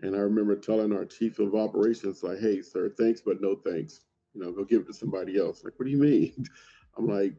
[0.00, 4.00] And I remember telling our chief of operations, like, hey, sir, thanks, but no thanks.
[4.34, 5.64] You know, go give it to somebody else.
[5.64, 6.44] Like, what do you mean?
[6.98, 7.34] I'm like,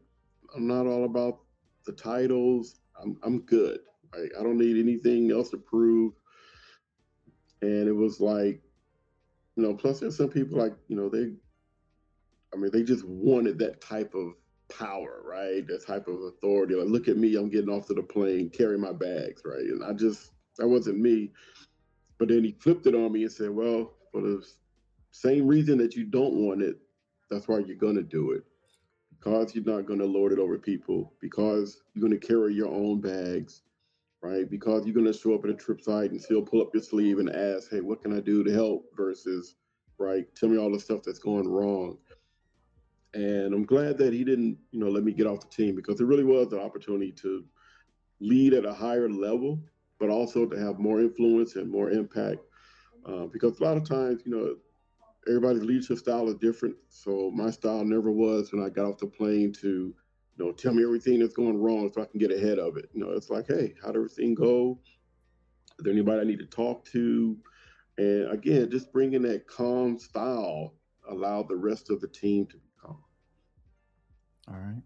[0.56, 1.40] I'm not all about
[1.86, 2.80] the titles.
[3.02, 3.80] I'm I'm good.
[4.14, 6.14] Like, I don't need anything else to prove.
[7.62, 8.62] And it was like,
[9.56, 11.32] you know, plus there's some people like, you know, they
[12.54, 14.34] I mean, they just wanted that type of
[14.70, 15.66] power, right?
[15.68, 16.76] That type of authority.
[16.76, 19.64] Like, look at me, I'm getting off to the plane, carrying my bags, right?
[19.64, 21.32] And I just, that wasn't me.
[22.18, 24.46] But then he flipped it on me and said, well, for the
[25.12, 26.78] same reason that you don't want it,
[27.32, 28.44] that's why you're going to do it.
[29.18, 32.70] Because you're not going to lord it over people, because you're going to carry your
[32.70, 33.62] own bags,
[34.22, 34.50] right?
[34.50, 36.84] Because you're going to show up at a trip site and still pull up your
[36.84, 38.86] sleeve and ask, hey, what can I do to help?
[38.96, 39.56] Versus,
[39.98, 41.98] right, tell me all the stuff that's going wrong.
[43.14, 46.00] And I'm glad that he didn't, you know, let me get off the team because
[46.00, 47.44] it really was an opportunity to
[48.20, 49.60] lead at a higher level,
[50.00, 52.40] but also to have more influence and more impact.
[53.06, 54.56] Uh, because a lot of times, you know,
[55.28, 56.76] everybody's leadership style is different.
[56.90, 59.96] So my style never was when I got off the plane to, you
[60.38, 62.90] know, tell me everything that's going wrong so I can get ahead of it.
[62.94, 64.80] You know, it's like, hey, how'd everything go?
[65.80, 67.38] Is there anybody I need to talk to?
[67.98, 70.76] And again, just bringing that calm style
[71.08, 73.04] allowed the rest of the team to be calm.
[74.48, 74.82] All right.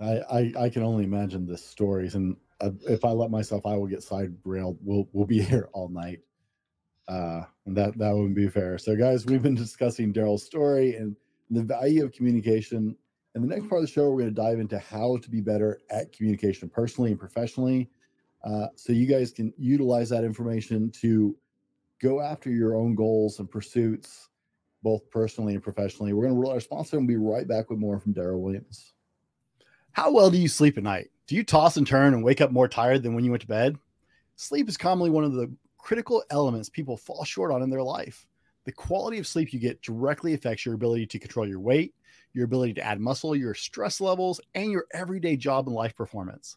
[0.00, 3.76] I, I I can only imagine the stories, and uh, if I let myself, I
[3.76, 4.78] will get side railed.
[4.82, 6.20] We'll we'll be here all night.
[7.08, 8.78] Uh, that that wouldn't be fair.
[8.78, 11.16] So, guys, we've been discussing Darrell's story and
[11.50, 12.96] the value of communication.
[13.34, 15.40] And the next part of the show, we're going to dive into how to be
[15.40, 17.88] better at communication personally and professionally.
[18.44, 21.36] Uh, so you guys can utilize that information to
[22.02, 24.28] go after your own goals and pursuits,
[24.82, 26.12] both personally and professionally.
[26.12, 28.92] We're going to roll our sponsor and be right back with more from Darrell Williams.
[29.92, 31.10] How well do you sleep at night?
[31.26, 33.46] Do you toss and turn and wake up more tired than when you went to
[33.48, 33.76] bed?
[34.36, 38.26] Sleep is commonly one of the critical elements people fall short on in their life.
[38.64, 41.92] The quality of sleep you get directly affects your ability to control your weight,
[42.32, 46.56] your ability to add muscle, your stress levels, and your everyday job and life performance.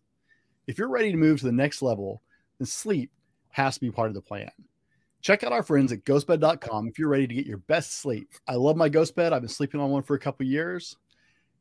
[0.67, 2.21] If you're ready to move to the next level,
[2.59, 3.11] then sleep
[3.49, 4.51] has to be part of the plan.
[5.21, 8.29] Check out our friends at ghostbed.com if you're ready to get your best sleep.
[8.47, 9.33] I love my ghost bed.
[9.33, 10.97] I've been sleeping on one for a couple years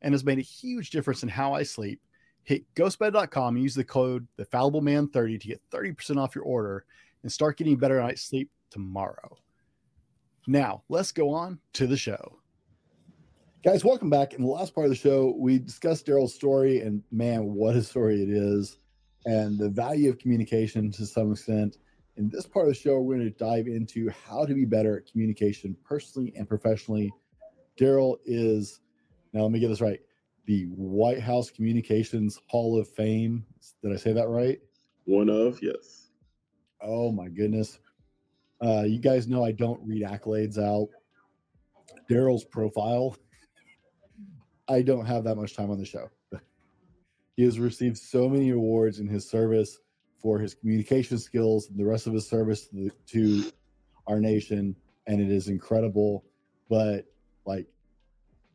[0.03, 1.99] and has made a huge difference in how I sleep.
[2.43, 6.43] Hit ghostbed.com and use the code the fallible man 30 to get 30% off your
[6.43, 6.85] order
[7.25, 9.35] and start getting better night's sleep tomorrow.
[10.45, 12.37] Now, let's go on to the show.
[13.63, 14.35] Guys, welcome back.
[14.35, 17.81] In the last part of the show, we discussed Darrell's story, and man, what a
[17.81, 18.77] story it is,
[19.25, 21.77] and the value of communication to some extent.
[22.17, 24.95] In this part of the show, we're going to dive into how to be better
[24.95, 27.11] at communication personally and professionally.
[27.75, 28.81] Darrell is,
[29.33, 29.99] now let me get this right,
[30.45, 33.43] the White House Communications Hall of Fame.
[33.81, 34.59] Did I say that right?
[35.05, 36.04] One of, yes.
[36.81, 37.79] Oh my goodness.
[38.61, 40.89] Uh, you guys know I don't read accolades out.
[42.09, 43.17] Darrell's profile,
[44.67, 46.09] I don't have that much time on the show.
[47.35, 49.77] he has received so many awards in his service
[50.21, 53.51] for his communication skills and the rest of his service to, the, to
[54.07, 54.75] our nation,
[55.07, 56.25] and it is incredible.
[56.69, 57.05] But
[57.45, 57.67] like,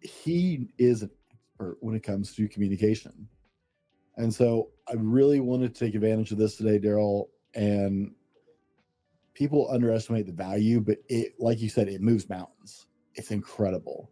[0.01, 3.29] he is an expert when it comes to communication.
[4.17, 8.13] And so I really wanted to take advantage of this today, Darrell, and
[9.35, 12.87] people underestimate the value, but it, like you said, it moves mountains.
[13.15, 14.11] It's incredible.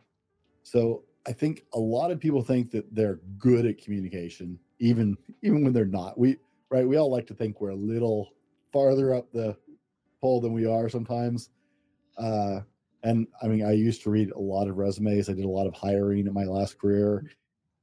[0.63, 5.63] So I think a lot of people think that they're good at communication, even even
[5.63, 6.19] when they're not.
[6.19, 6.39] We
[6.71, 8.31] right, we all like to think we're a little
[8.73, 9.57] farther up the
[10.21, 11.51] pole than we are sometimes.
[12.17, 12.61] Uh,
[13.03, 15.29] and I mean, I used to read a lot of resumes.
[15.29, 17.31] I did a lot of hiring in my last career,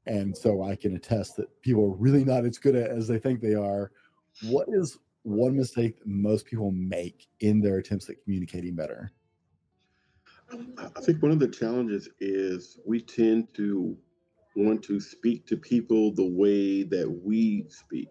[0.08, 3.20] and so I can attest that people are really not as good at as they
[3.20, 3.92] think they are.
[4.44, 9.12] What is one mistake that most people make in their attempts at communicating better?
[10.78, 13.98] I think one of the challenges is we tend to
[14.56, 18.10] want to speak to people the way that we speak,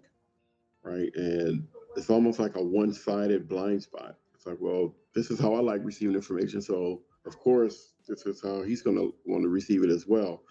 [0.82, 1.10] right?
[1.14, 4.16] And it's almost like a one sided blind spot.
[4.34, 6.60] It's like, well, this is how I like receiving information.
[6.60, 10.42] So, of course, this is how he's going to want to receive it as well.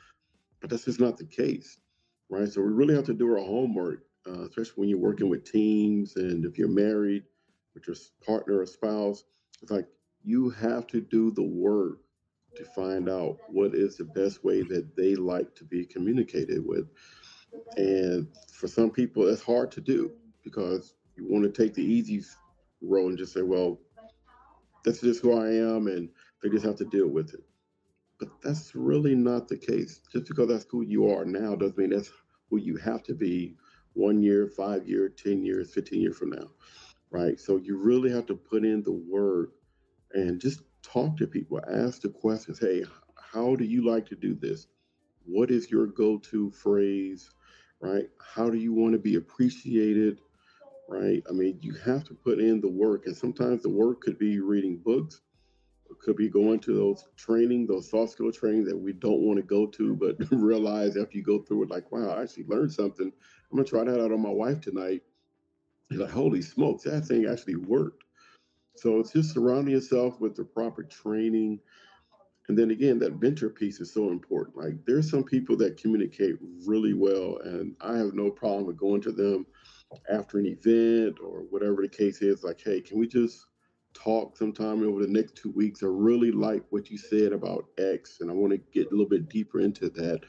[0.61, 1.78] But that's just not the case,
[2.30, 2.47] right?
[2.47, 6.15] So, we really have to do our homework uh, especially when you're working with teams
[6.15, 7.24] and if you're married
[7.74, 7.95] with your
[8.26, 9.24] partner or spouse.
[9.61, 9.88] It's like
[10.24, 11.99] you have to do the work
[12.55, 16.88] to find out what is the best way that they like to be communicated with.
[17.78, 20.11] And for some people, it's hard to do
[20.43, 22.24] because you want to take the easy
[22.82, 23.80] road and just say, well,
[24.84, 26.09] that's just who I am, and
[26.41, 27.43] they just have to deal with it.
[28.19, 30.01] But that's really not the case.
[30.11, 32.11] Just because that's who you are now doesn't mean that's
[32.49, 33.55] who you have to be
[33.93, 36.49] one year, five year, 10 years, 15 years from now,
[37.11, 37.39] right?
[37.39, 39.51] So you really have to put in the work
[40.13, 42.59] and just talk to people, ask the questions.
[42.59, 42.83] Hey,
[43.15, 44.67] how do you like to do this?
[45.25, 47.31] What is your go to phrase,
[47.79, 48.09] right?
[48.19, 50.19] How do you want to be appreciated,
[50.87, 51.23] right?
[51.29, 54.39] I mean, you have to put in the work, and sometimes the work could be
[54.39, 55.21] reading books.
[55.99, 59.43] Could be going to those training, those soft skill training that we don't want to
[59.43, 63.11] go to, but realize after you go through it, like, wow, I actually learned something
[63.54, 65.04] I'm gonna try that out on my wife tonight.
[65.91, 68.04] Like, holy smokes, that thing actually worked.
[68.78, 71.60] So it's just surrounding yourself with the proper training.
[72.49, 74.58] And then again, that mentor piece is so important.
[74.58, 79.01] Like there's some people that communicate really well, and I have no problem with going
[79.01, 79.45] to them
[80.12, 82.43] after an event or whatever the case is.
[82.43, 83.45] Like, hey, can we just
[83.93, 85.84] talk sometime over the next two weeks?
[85.84, 89.06] I really like what you said about X, and I want to get a little
[89.08, 90.22] bit deeper into that.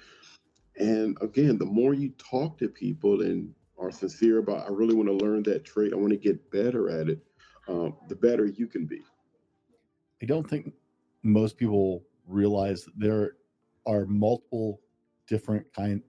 [0.78, 5.08] And again, the more you talk to people and are sincere about, I really want
[5.08, 7.20] to learn that trait, I want to get better at it,
[7.68, 9.02] um, the better you can be.
[10.22, 10.72] I don't think
[11.22, 13.36] most people realize there
[13.86, 14.80] are multiple
[15.26, 16.02] different kind,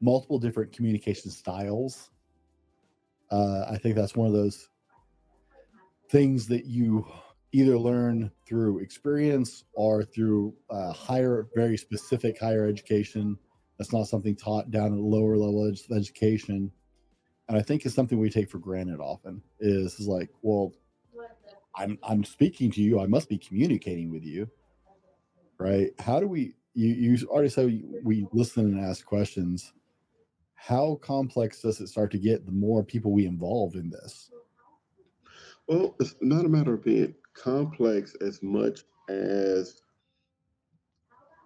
[0.00, 2.10] multiple different communication styles.
[3.30, 4.68] Uh, I think that's one of those
[6.10, 7.06] things that you
[7.52, 13.38] either learn through experience or through uh, higher, very specific higher education.
[13.78, 16.72] That's not something taught down at lower level of education.
[17.48, 19.42] and I think it's something we take for granted often.
[19.60, 20.72] Is, is like, well,
[21.76, 23.00] I'm I'm speaking to you.
[23.00, 24.48] I must be communicating with you,
[25.58, 25.90] right?
[25.98, 26.54] How do we?
[26.74, 29.72] You you already said we listen and ask questions.
[30.54, 34.30] How complex does it start to get the more people we involve in this?
[35.68, 39.82] Well, it's not a matter of being complex as much as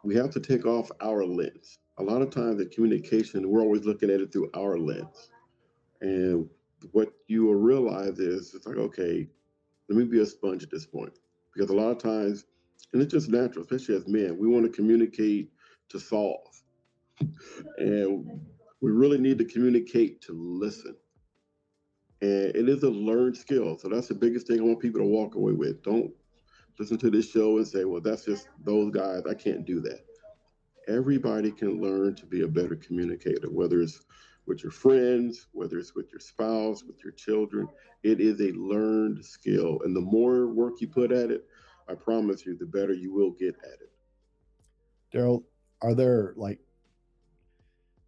[0.04, 1.78] we have to take off our lens.
[1.98, 5.30] A lot of times the communication, we're always looking at it through our lens.
[6.00, 6.48] And
[6.92, 9.28] what you will realize is it's like, okay,
[9.88, 11.12] let me be a sponge at this point.
[11.54, 12.44] Because a lot of times,
[12.92, 15.50] and it's just natural, especially as men, we want to communicate
[15.88, 16.62] to solve.
[17.78, 18.40] and
[18.80, 20.96] we really need to communicate to listen.
[22.22, 23.78] And it is a learned skill.
[23.78, 25.82] So that's the biggest thing I want people to walk away with.
[25.82, 26.10] Don't
[26.78, 29.22] listen to this show and say, well, that's just those guys.
[29.28, 30.00] I can't do that.
[30.88, 34.00] Everybody can learn to be a better communicator, whether it's
[34.46, 37.68] with your friends, whether it's with your spouse, with your children.
[38.02, 39.80] It is a learned skill.
[39.84, 41.44] And the more work you put at it,
[41.88, 43.90] I promise you, the better you will get at it.
[45.12, 45.44] Darrell,
[45.82, 46.60] are there like,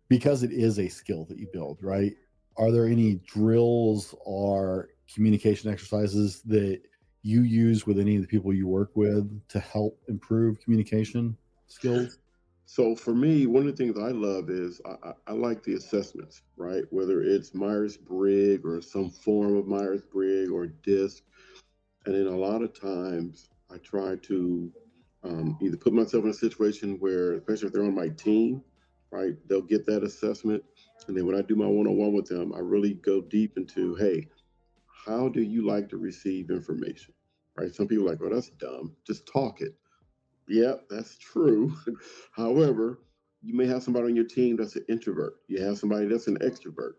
[0.09, 2.15] because it is a skill that you build, right?
[2.59, 6.81] Are there any drills or communication exercises that
[7.23, 11.37] you use with any of the people you work with to help improve communication
[11.69, 12.19] skills?
[12.67, 16.43] So for me, one of the things I love is I, I like the assessments,
[16.57, 16.85] right?
[16.91, 21.23] Whether it's Myers Briggs or some form of Myers Briggs or DISC.
[22.05, 24.71] And then a lot of times I try to
[25.25, 28.63] um, either put myself in a situation where, especially if they're on my team,
[29.11, 30.63] right, they'll get that assessment.
[31.07, 33.57] And then when I do my one on one with them, I really go deep
[33.57, 34.27] into, hey,
[35.07, 37.15] how do you like to receive information?
[37.57, 37.75] Right?
[37.75, 38.95] Some people are like, well, that's dumb.
[39.07, 39.75] Just talk it.
[40.49, 41.75] Yeah, that's true.
[42.33, 43.01] However,
[43.43, 45.35] you may have somebody on your team that's an introvert.
[45.47, 46.95] You have somebody that's an extrovert.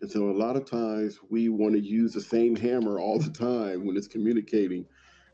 [0.00, 3.30] And so a lot of times we want to use the same hammer all the
[3.30, 4.84] time when it's communicating.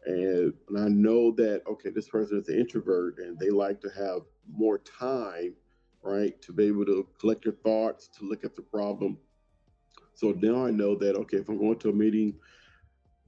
[0.06, 3.90] And, and I know that, okay, this person is an introvert and they like to
[3.96, 5.54] have more time,
[6.04, 9.18] right, to be able to collect your thoughts, to look at the problem.
[10.14, 12.34] So now I know that, okay, if I'm going to a meeting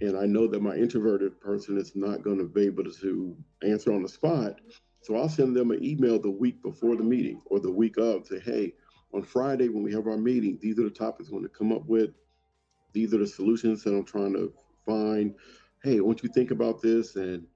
[0.01, 3.93] and I know that my introverted person is not going to be able to answer
[3.93, 4.61] on the spot.
[5.03, 8.27] So I'll send them an email the week before the meeting or the week of,
[8.27, 8.75] say, hey,
[9.15, 11.73] on Friday when we have our meeting, these are the topics we're going to come
[11.73, 12.11] up with.
[12.93, 14.53] These are the solutions that I'm trying to
[14.85, 15.35] find.
[15.83, 17.47] Hey, once you think about this and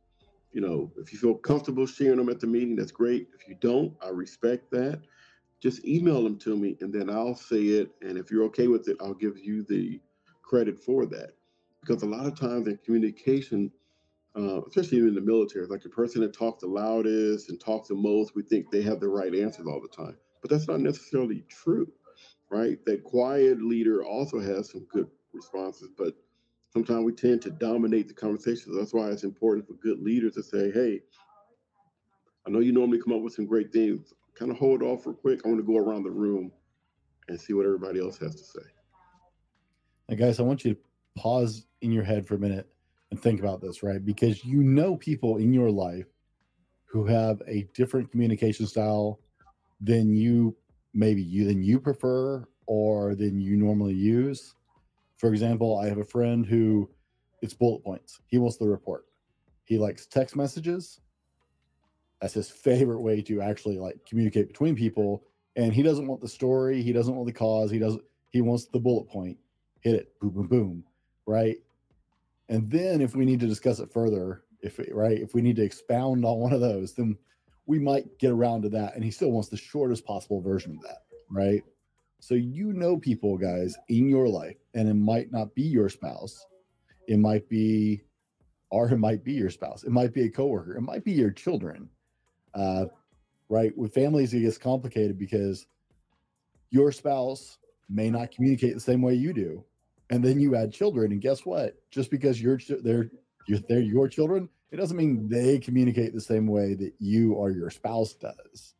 [0.52, 3.28] you know, if you feel comfortable sharing them at the meeting, that's great.
[3.34, 5.02] If you don't, I respect that.
[5.60, 7.90] Just email them to me and then I'll say it.
[8.02, 10.00] And if you're okay with it, I'll give you the
[10.42, 11.32] credit for that
[11.80, 13.70] because a lot of times in communication,
[14.36, 17.94] uh, especially in the military, like the person that talks the loudest and talks the
[17.94, 20.16] most, we think they have the right answers all the time.
[20.40, 21.92] But that's not necessarily true,
[22.50, 22.78] right?
[22.86, 26.14] That quiet leader also has some good responses, but
[26.72, 28.76] sometimes we tend to dominate the conversation.
[28.76, 31.00] That's why it's important for good leaders to say, hey,
[32.46, 34.12] I know you normally come up with some great things.
[34.34, 35.40] Kind of hold off real quick.
[35.44, 36.50] I want to go around the room
[37.28, 40.16] and see what everybody else has to say.
[40.16, 40.80] Guys, I want you to
[41.16, 42.68] pause in your head for a minute
[43.10, 44.04] and think about this, right?
[44.04, 46.06] Because you know people in your life
[46.86, 49.20] who have a different communication style
[49.80, 50.56] than you
[50.92, 54.54] maybe you than you prefer or than you normally use.
[55.20, 56.88] For example, I have a friend who
[57.42, 58.20] it's bullet points.
[58.26, 59.04] He wants the report.
[59.64, 61.00] He likes text messages.
[62.20, 65.24] That's his favorite way to actually like communicate between people.
[65.56, 66.82] And he doesn't want the story.
[66.82, 67.70] He doesn't want the cause.
[67.70, 68.02] He doesn't.
[68.30, 69.36] He wants the bullet point.
[69.80, 70.18] Hit it.
[70.20, 70.84] Boom, boom, boom
[71.30, 71.56] right?
[72.48, 75.62] And then if we need to discuss it further, if right, if we need to
[75.62, 77.16] expound on one of those, then
[77.66, 78.94] we might get around to that.
[78.94, 81.62] And he still wants the shortest possible version of that, right?
[82.20, 86.46] So you know people, guys, in your life, and it might not be your spouse.
[87.08, 88.02] It might be,
[88.70, 89.82] or it might be your spouse.
[89.84, 90.76] It might be a coworker.
[90.76, 91.88] It might be your children.
[92.54, 92.86] Uh,
[93.48, 93.76] right?
[93.76, 95.66] With families, it gets complicated because
[96.70, 97.58] your spouse
[97.88, 99.64] may not communicate the same way you do
[100.10, 103.10] and then you add children and guess what just because you're they're
[103.68, 107.70] they're your children it doesn't mean they communicate the same way that you or your
[107.70, 108.74] spouse does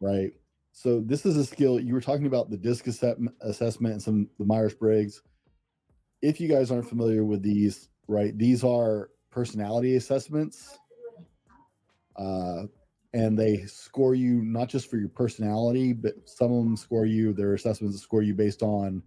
[0.00, 0.32] right
[0.76, 4.44] so this is a skill you were talking about the disc assessment and some the
[4.44, 5.22] myers-briggs
[6.20, 10.78] if you guys aren't familiar with these right these are personality assessments
[12.16, 12.64] uh,
[13.14, 17.32] and they score you not just for your personality but some of them score you
[17.32, 19.02] their assessments that score you based on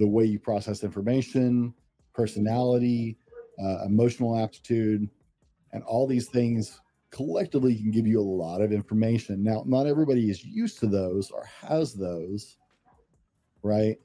[0.00, 1.74] the way you process information,
[2.14, 3.18] personality,
[3.62, 5.08] uh, emotional aptitude,
[5.72, 6.80] and all these things
[7.10, 9.42] collectively can give you a lot of information.
[9.42, 12.56] Now, not everybody is used to those or has those,
[13.62, 13.96] right?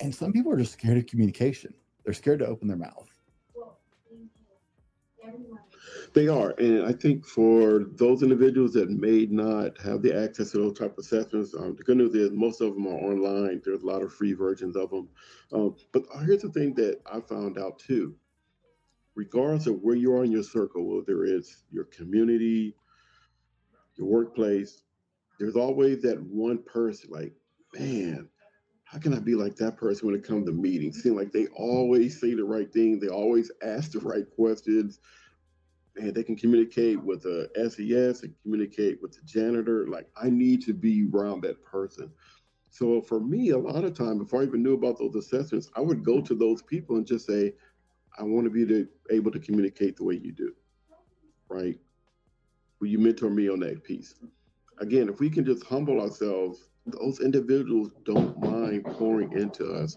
[0.00, 1.72] And some people are just scared of communication.
[2.04, 3.08] They're scared to open their mouth.
[6.14, 10.58] They are, and I think for those individuals that may not have the access to
[10.58, 13.60] those type of assessments, um, the good news is most of them are online.
[13.64, 15.08] There's a lot of free versions of them.
[15.52, 18.14] Um, but here's the thing that I found out too:
[19.16, 22.76] regardless of where you are in your circle, whether it's your community,
[23.96, 24.82] your workplace,
[25.40, 27.10] there's always that one person.
[27.10, 27.32] Like,
[27.74, 28.28] man,
[28.84, 31.02] how can I be like that person when it comes to meetings?
[31.02, 35.00] Seem like they always say the right thing, they always ask the right questions
[35.96, 39.88] and they can communicate with the SES and communicate with the janitor.
[39.88, 42.10] Like I need to be around that person.
[42.70, 45.80] So for me, a lot of time before I even knew about those assessments, I
[45.80, 47.54] would go to those people and just say,
[48.18, 50.52] I want to be to, able to communicate the way you do.
[51.48, 51.78] Right?
[52.80, 54.14] Will you mentor me on that piece?
[54.80, 59.96] Again, if we can just humble ourselves, those individuals don't mind pouring into us.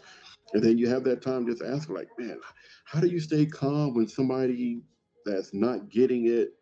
[0.53, 2.39] And then you have that time just ask like, man,
[2.85, 4.81] how do you stay calm when somebody
[5.25, 6.53] that's not getting it.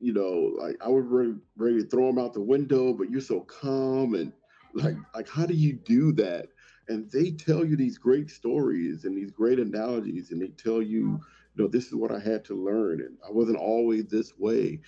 [0.00, 3.20] You know, like I would ready, ready to throw them out the window, but you're
[3.20, 4.32] so calm and
[4.74, 6.48] like like how do you do that?
[6.88, 11.20] And they tell you these great stories and these great analogies, and they tell you,
[11.54, 14.80] you know, this is what I had to learn, and I wasn't always this way.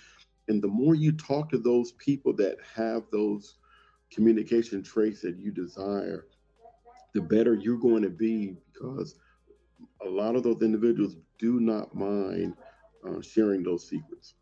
[0.47, 3.55] And the more you talk to those people that have those
[4.11, 6.27] communication traits that you desire,
[7.13, 9.15] the better you're going to be because
[10.05, 12.55] a lot of those individuals do not mind
[13.07, 14.35] uh, sharing those secrets.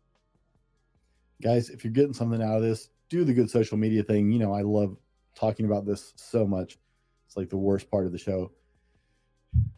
[1.42, 4.30] Guys, if you're getting something out of this, do the good social media thing.
[4.32, 4.96] You know, I love
[5.34, 6.78] talking about this so much.
[7.34, 8.52] It's like the worst part of the show.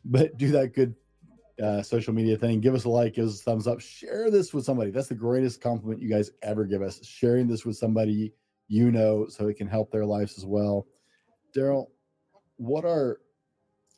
[0.05, 0.95] But do that good
[1.63, 2.61] uh, social media thing.
[2.61, 4.91] Give us a like, give us a thumbs up, share this with somebody.
[4.91, 7.03] That's the greatest compliment you guys ever give us.
[7.03, 8.35] Sharing this with somebody
[8.69, 10.87] you know so it can help their lives as well.
[11.55, 11.93] Darrell,
[12.59, 13.21] what are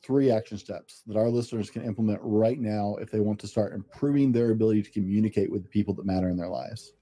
[0.05, 3.73] three action steps that our listeners can implement right now if they want to start
[3.73, 6.93] improving their ability to communicate with the people that matter in their lives?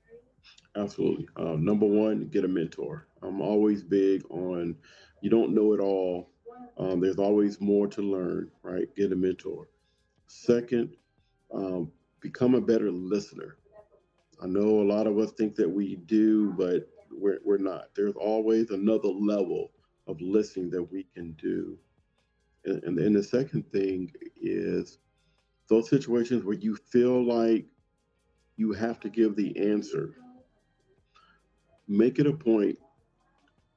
[0.75, 1.27] Absolutely.
[1.37, 3.07] Um, number one, get a mentor.
[3.21, 4.75] I'm always big on
[5.21, 6.29] you don't know it all.
[6.77, 8.93] Um, there's always more to learn, right?
[8.95, 9.67] Get a mentor.
[10.27, 10.95] Second,
[11.53, 13.57] um, become a better listener.
[14.41, 17.89] I know a lot of us think that we do, but we're, we're not.
[17.95, 19.71] There's always another level
[20.07, 21.77] of listening that we can do.
[22.65, 24.99] And, and the second thing is
[25.69, 27.65] those situations where you feel like
[28.57, 30.13] you have to give the answer,
[31.87, 32.77] make it a point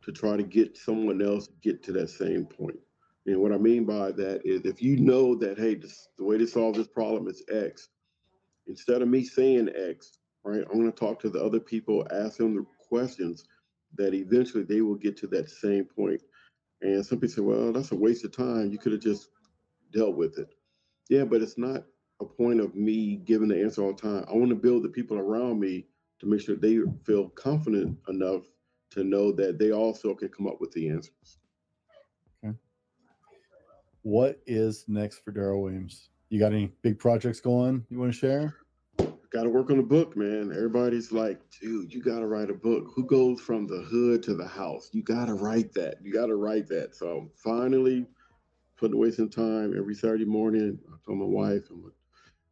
[0.03, 2.79] to try to get someone else get to that same point.
[3.27, 6.39] And what I mean by that is if you know that, hey, this, the way
[6.39, 7.89] to solve this problem is X,
[8.67, 12.39] instead of me saying X, right, I'm going to talk to the other people, ask
[12.39, 13.45] them the questions
[13.97, 16.23] that eventually they will get to that same point.
[16.83, 18.71] And some people say, well, that's a waste of time.
[18.71, 19.29] You could have just
[19.93, 20.49] dealt with it.
[21.09, 21.85] Yeah, but it's not
[22.21, 24.25] a point of me giving the answer all the time.
[24.31, 25.87] I want to build the people around me
[26.21, 28.43] to make sure they feel confident enough
[28.93, 31.40] to know that they also can come up with the answers.
[34.03, 36.09] What is next for Darrell Williams?
[36.29, 38.57] You got any big projects going you want to share?
[39.31, 40.53] got to work on the book, man.
[40.53, 42.91] Everybody's like, dude, you got to write a book.
[42.95, 44.91] Who goes from the hood to the house?
[44.93, 45.99] You got to write that.
[46.03, 46.97] You got to write that.
[46.97, 48.07] So finally,
[48.77, 50.79] putting away some time every Saturday morning.
[50.89, 51.93] I told my wife, I'm gonna,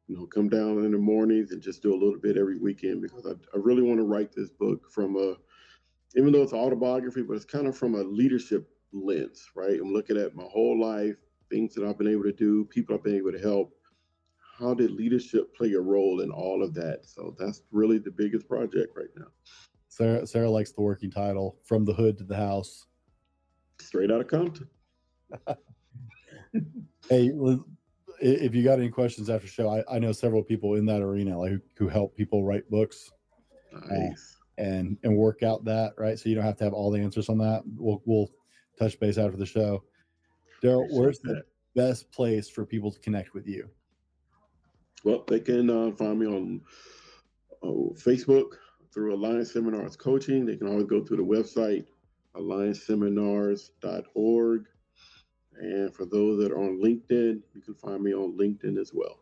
[0.06, 3.02] you know, come down in the mornings and just do a little bit every weekend
[3.02, 5.34] because I, I really want to write this book from a,
[6.16, 9.80] even though it's autobiography, but it's kind of from a leadership lens, right?
[9.80, 11.16] I'm looking at my whole life,
[11.50, 13.74] things that I've been able to do, people I've been able to help
[14.58, 17.04] how did leadership play a role in all of that?
[17.04, 19.28] So that's really the biggest project right now.
[19.88, 22.86] Sarah Sarah likes the working title from the hood to the house.
[23.80, 24.68] Straight out of Compton.
[27.08, 27.30] hey,
[28.20, 31.38] if you got any questions after show, I, I know several people in that arena
[31.38, 33.10] like who, who help people write books.
[33.72, 34.36] Nice.
[34.58, 37.00] Uh, and and work out that right, so you don't have to have all the
[37.00, 37.62] answers on that.
[37.76, 38.28] We'll we'll
[38.76, 39.84] touch base after the show.
[40.60, 41.44] Darrell, where's that.
[41.74, 43.68] the best place for people to connect with you?
[45.04, 46.60] Well, they can uh, find me on
[47.62, 48.56] uh, Facebook
[48.92, 50.44] through Alliance Seminars Coaching.
[50.44, 51.86] They can always go to the website,
[52.34, 54.64] allianceseminars.org.
[55.60, 59.20] And for those that are on LinkedIn, you can find me on LinkedIn as well.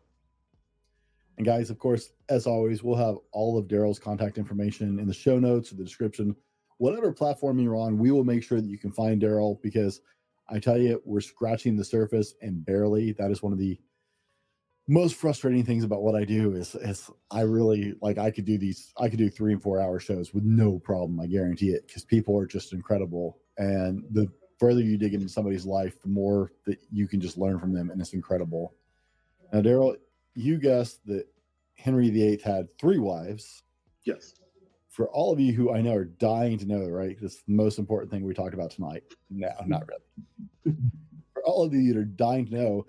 [1.37, 5.13] And guys, of course, as always, we'll have all of Darrell's contact information in the
[5.13, 6.35] show notes or the description.
[6.79, 10.01] Whatever platform you're on, we will make sure that you can find Darrell because
[10.49, 13.11] I tell you, we're scratching the surface and barely.
[13.13, 13.79] That is one of the
[14.87, 18.57] most frustrating things about what I do is is I really like I could do
[18.57, 21.85] these I could do three and four hour shows with no problem I guarantee it
[21.87, 26.51] because people are just incredible and the further you dig into somebody's life, the more
[26.65, 28.75] that you can just learn from them, and it's incredible.
[29.53, 29.95] Now, Darrell,
[30.33, 31.25] you guessed that
[31.75, 33.63] Henry VIII had three wives.
[34.03, 34.33] Yes.
[34.97, 37.15] For all of you who I know are dying to know, right?
[37.21, 39.03] The most important thing we talked about tonight.
[39.29, 40.75] No, not really.
[41.33, 42.87] For all of you that are dying to know,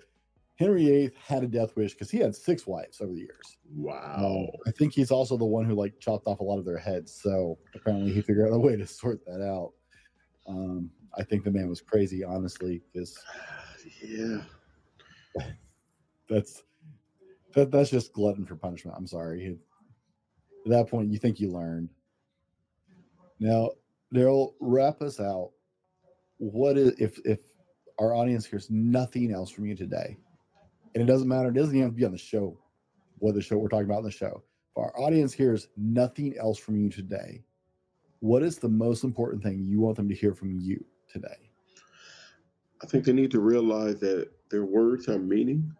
[0.55, 3.57] Henry VIII had a death wish because he had six wives over the years.
[3.75, 4.15] Wow.
[4.17, 6.79] Um, I think he's also the one who like chopped off a lot of their
[6.79, 7.13] heads.
[7.13, 9.73] So apparently he figured out a way to sort that out.
[10.47, 13.23] Um, I think the man was crazy, honestly, because
[14.03, 14.41] Yeah.
[16.27, 16.63] that's
[17.53, 18.97] that, that's just glutton for punishment.
[18.97, 19.59] I'm sorry.
[20.65, 21.89] At that point, you think you learned.
[23.39, 23.71] Now,
[24.13, 25.51] Darrell, wrap us out.
[26.37, 27.39] What is if if
[27.99, 30.17] our audience hears nothing else from you today,
[30.93, 32.57] and it doesn't matter, it doesn't even have to be on the show,
[33.17, 34.43] what the show we're talking about in the show.
[34.71, 37.43] If our audience hears nothing else from you today,
[38.19, 41.51] what is the most important thing you want them to hear from you today?
[42.81, 45.73] I think they need to realize that their words have meaning,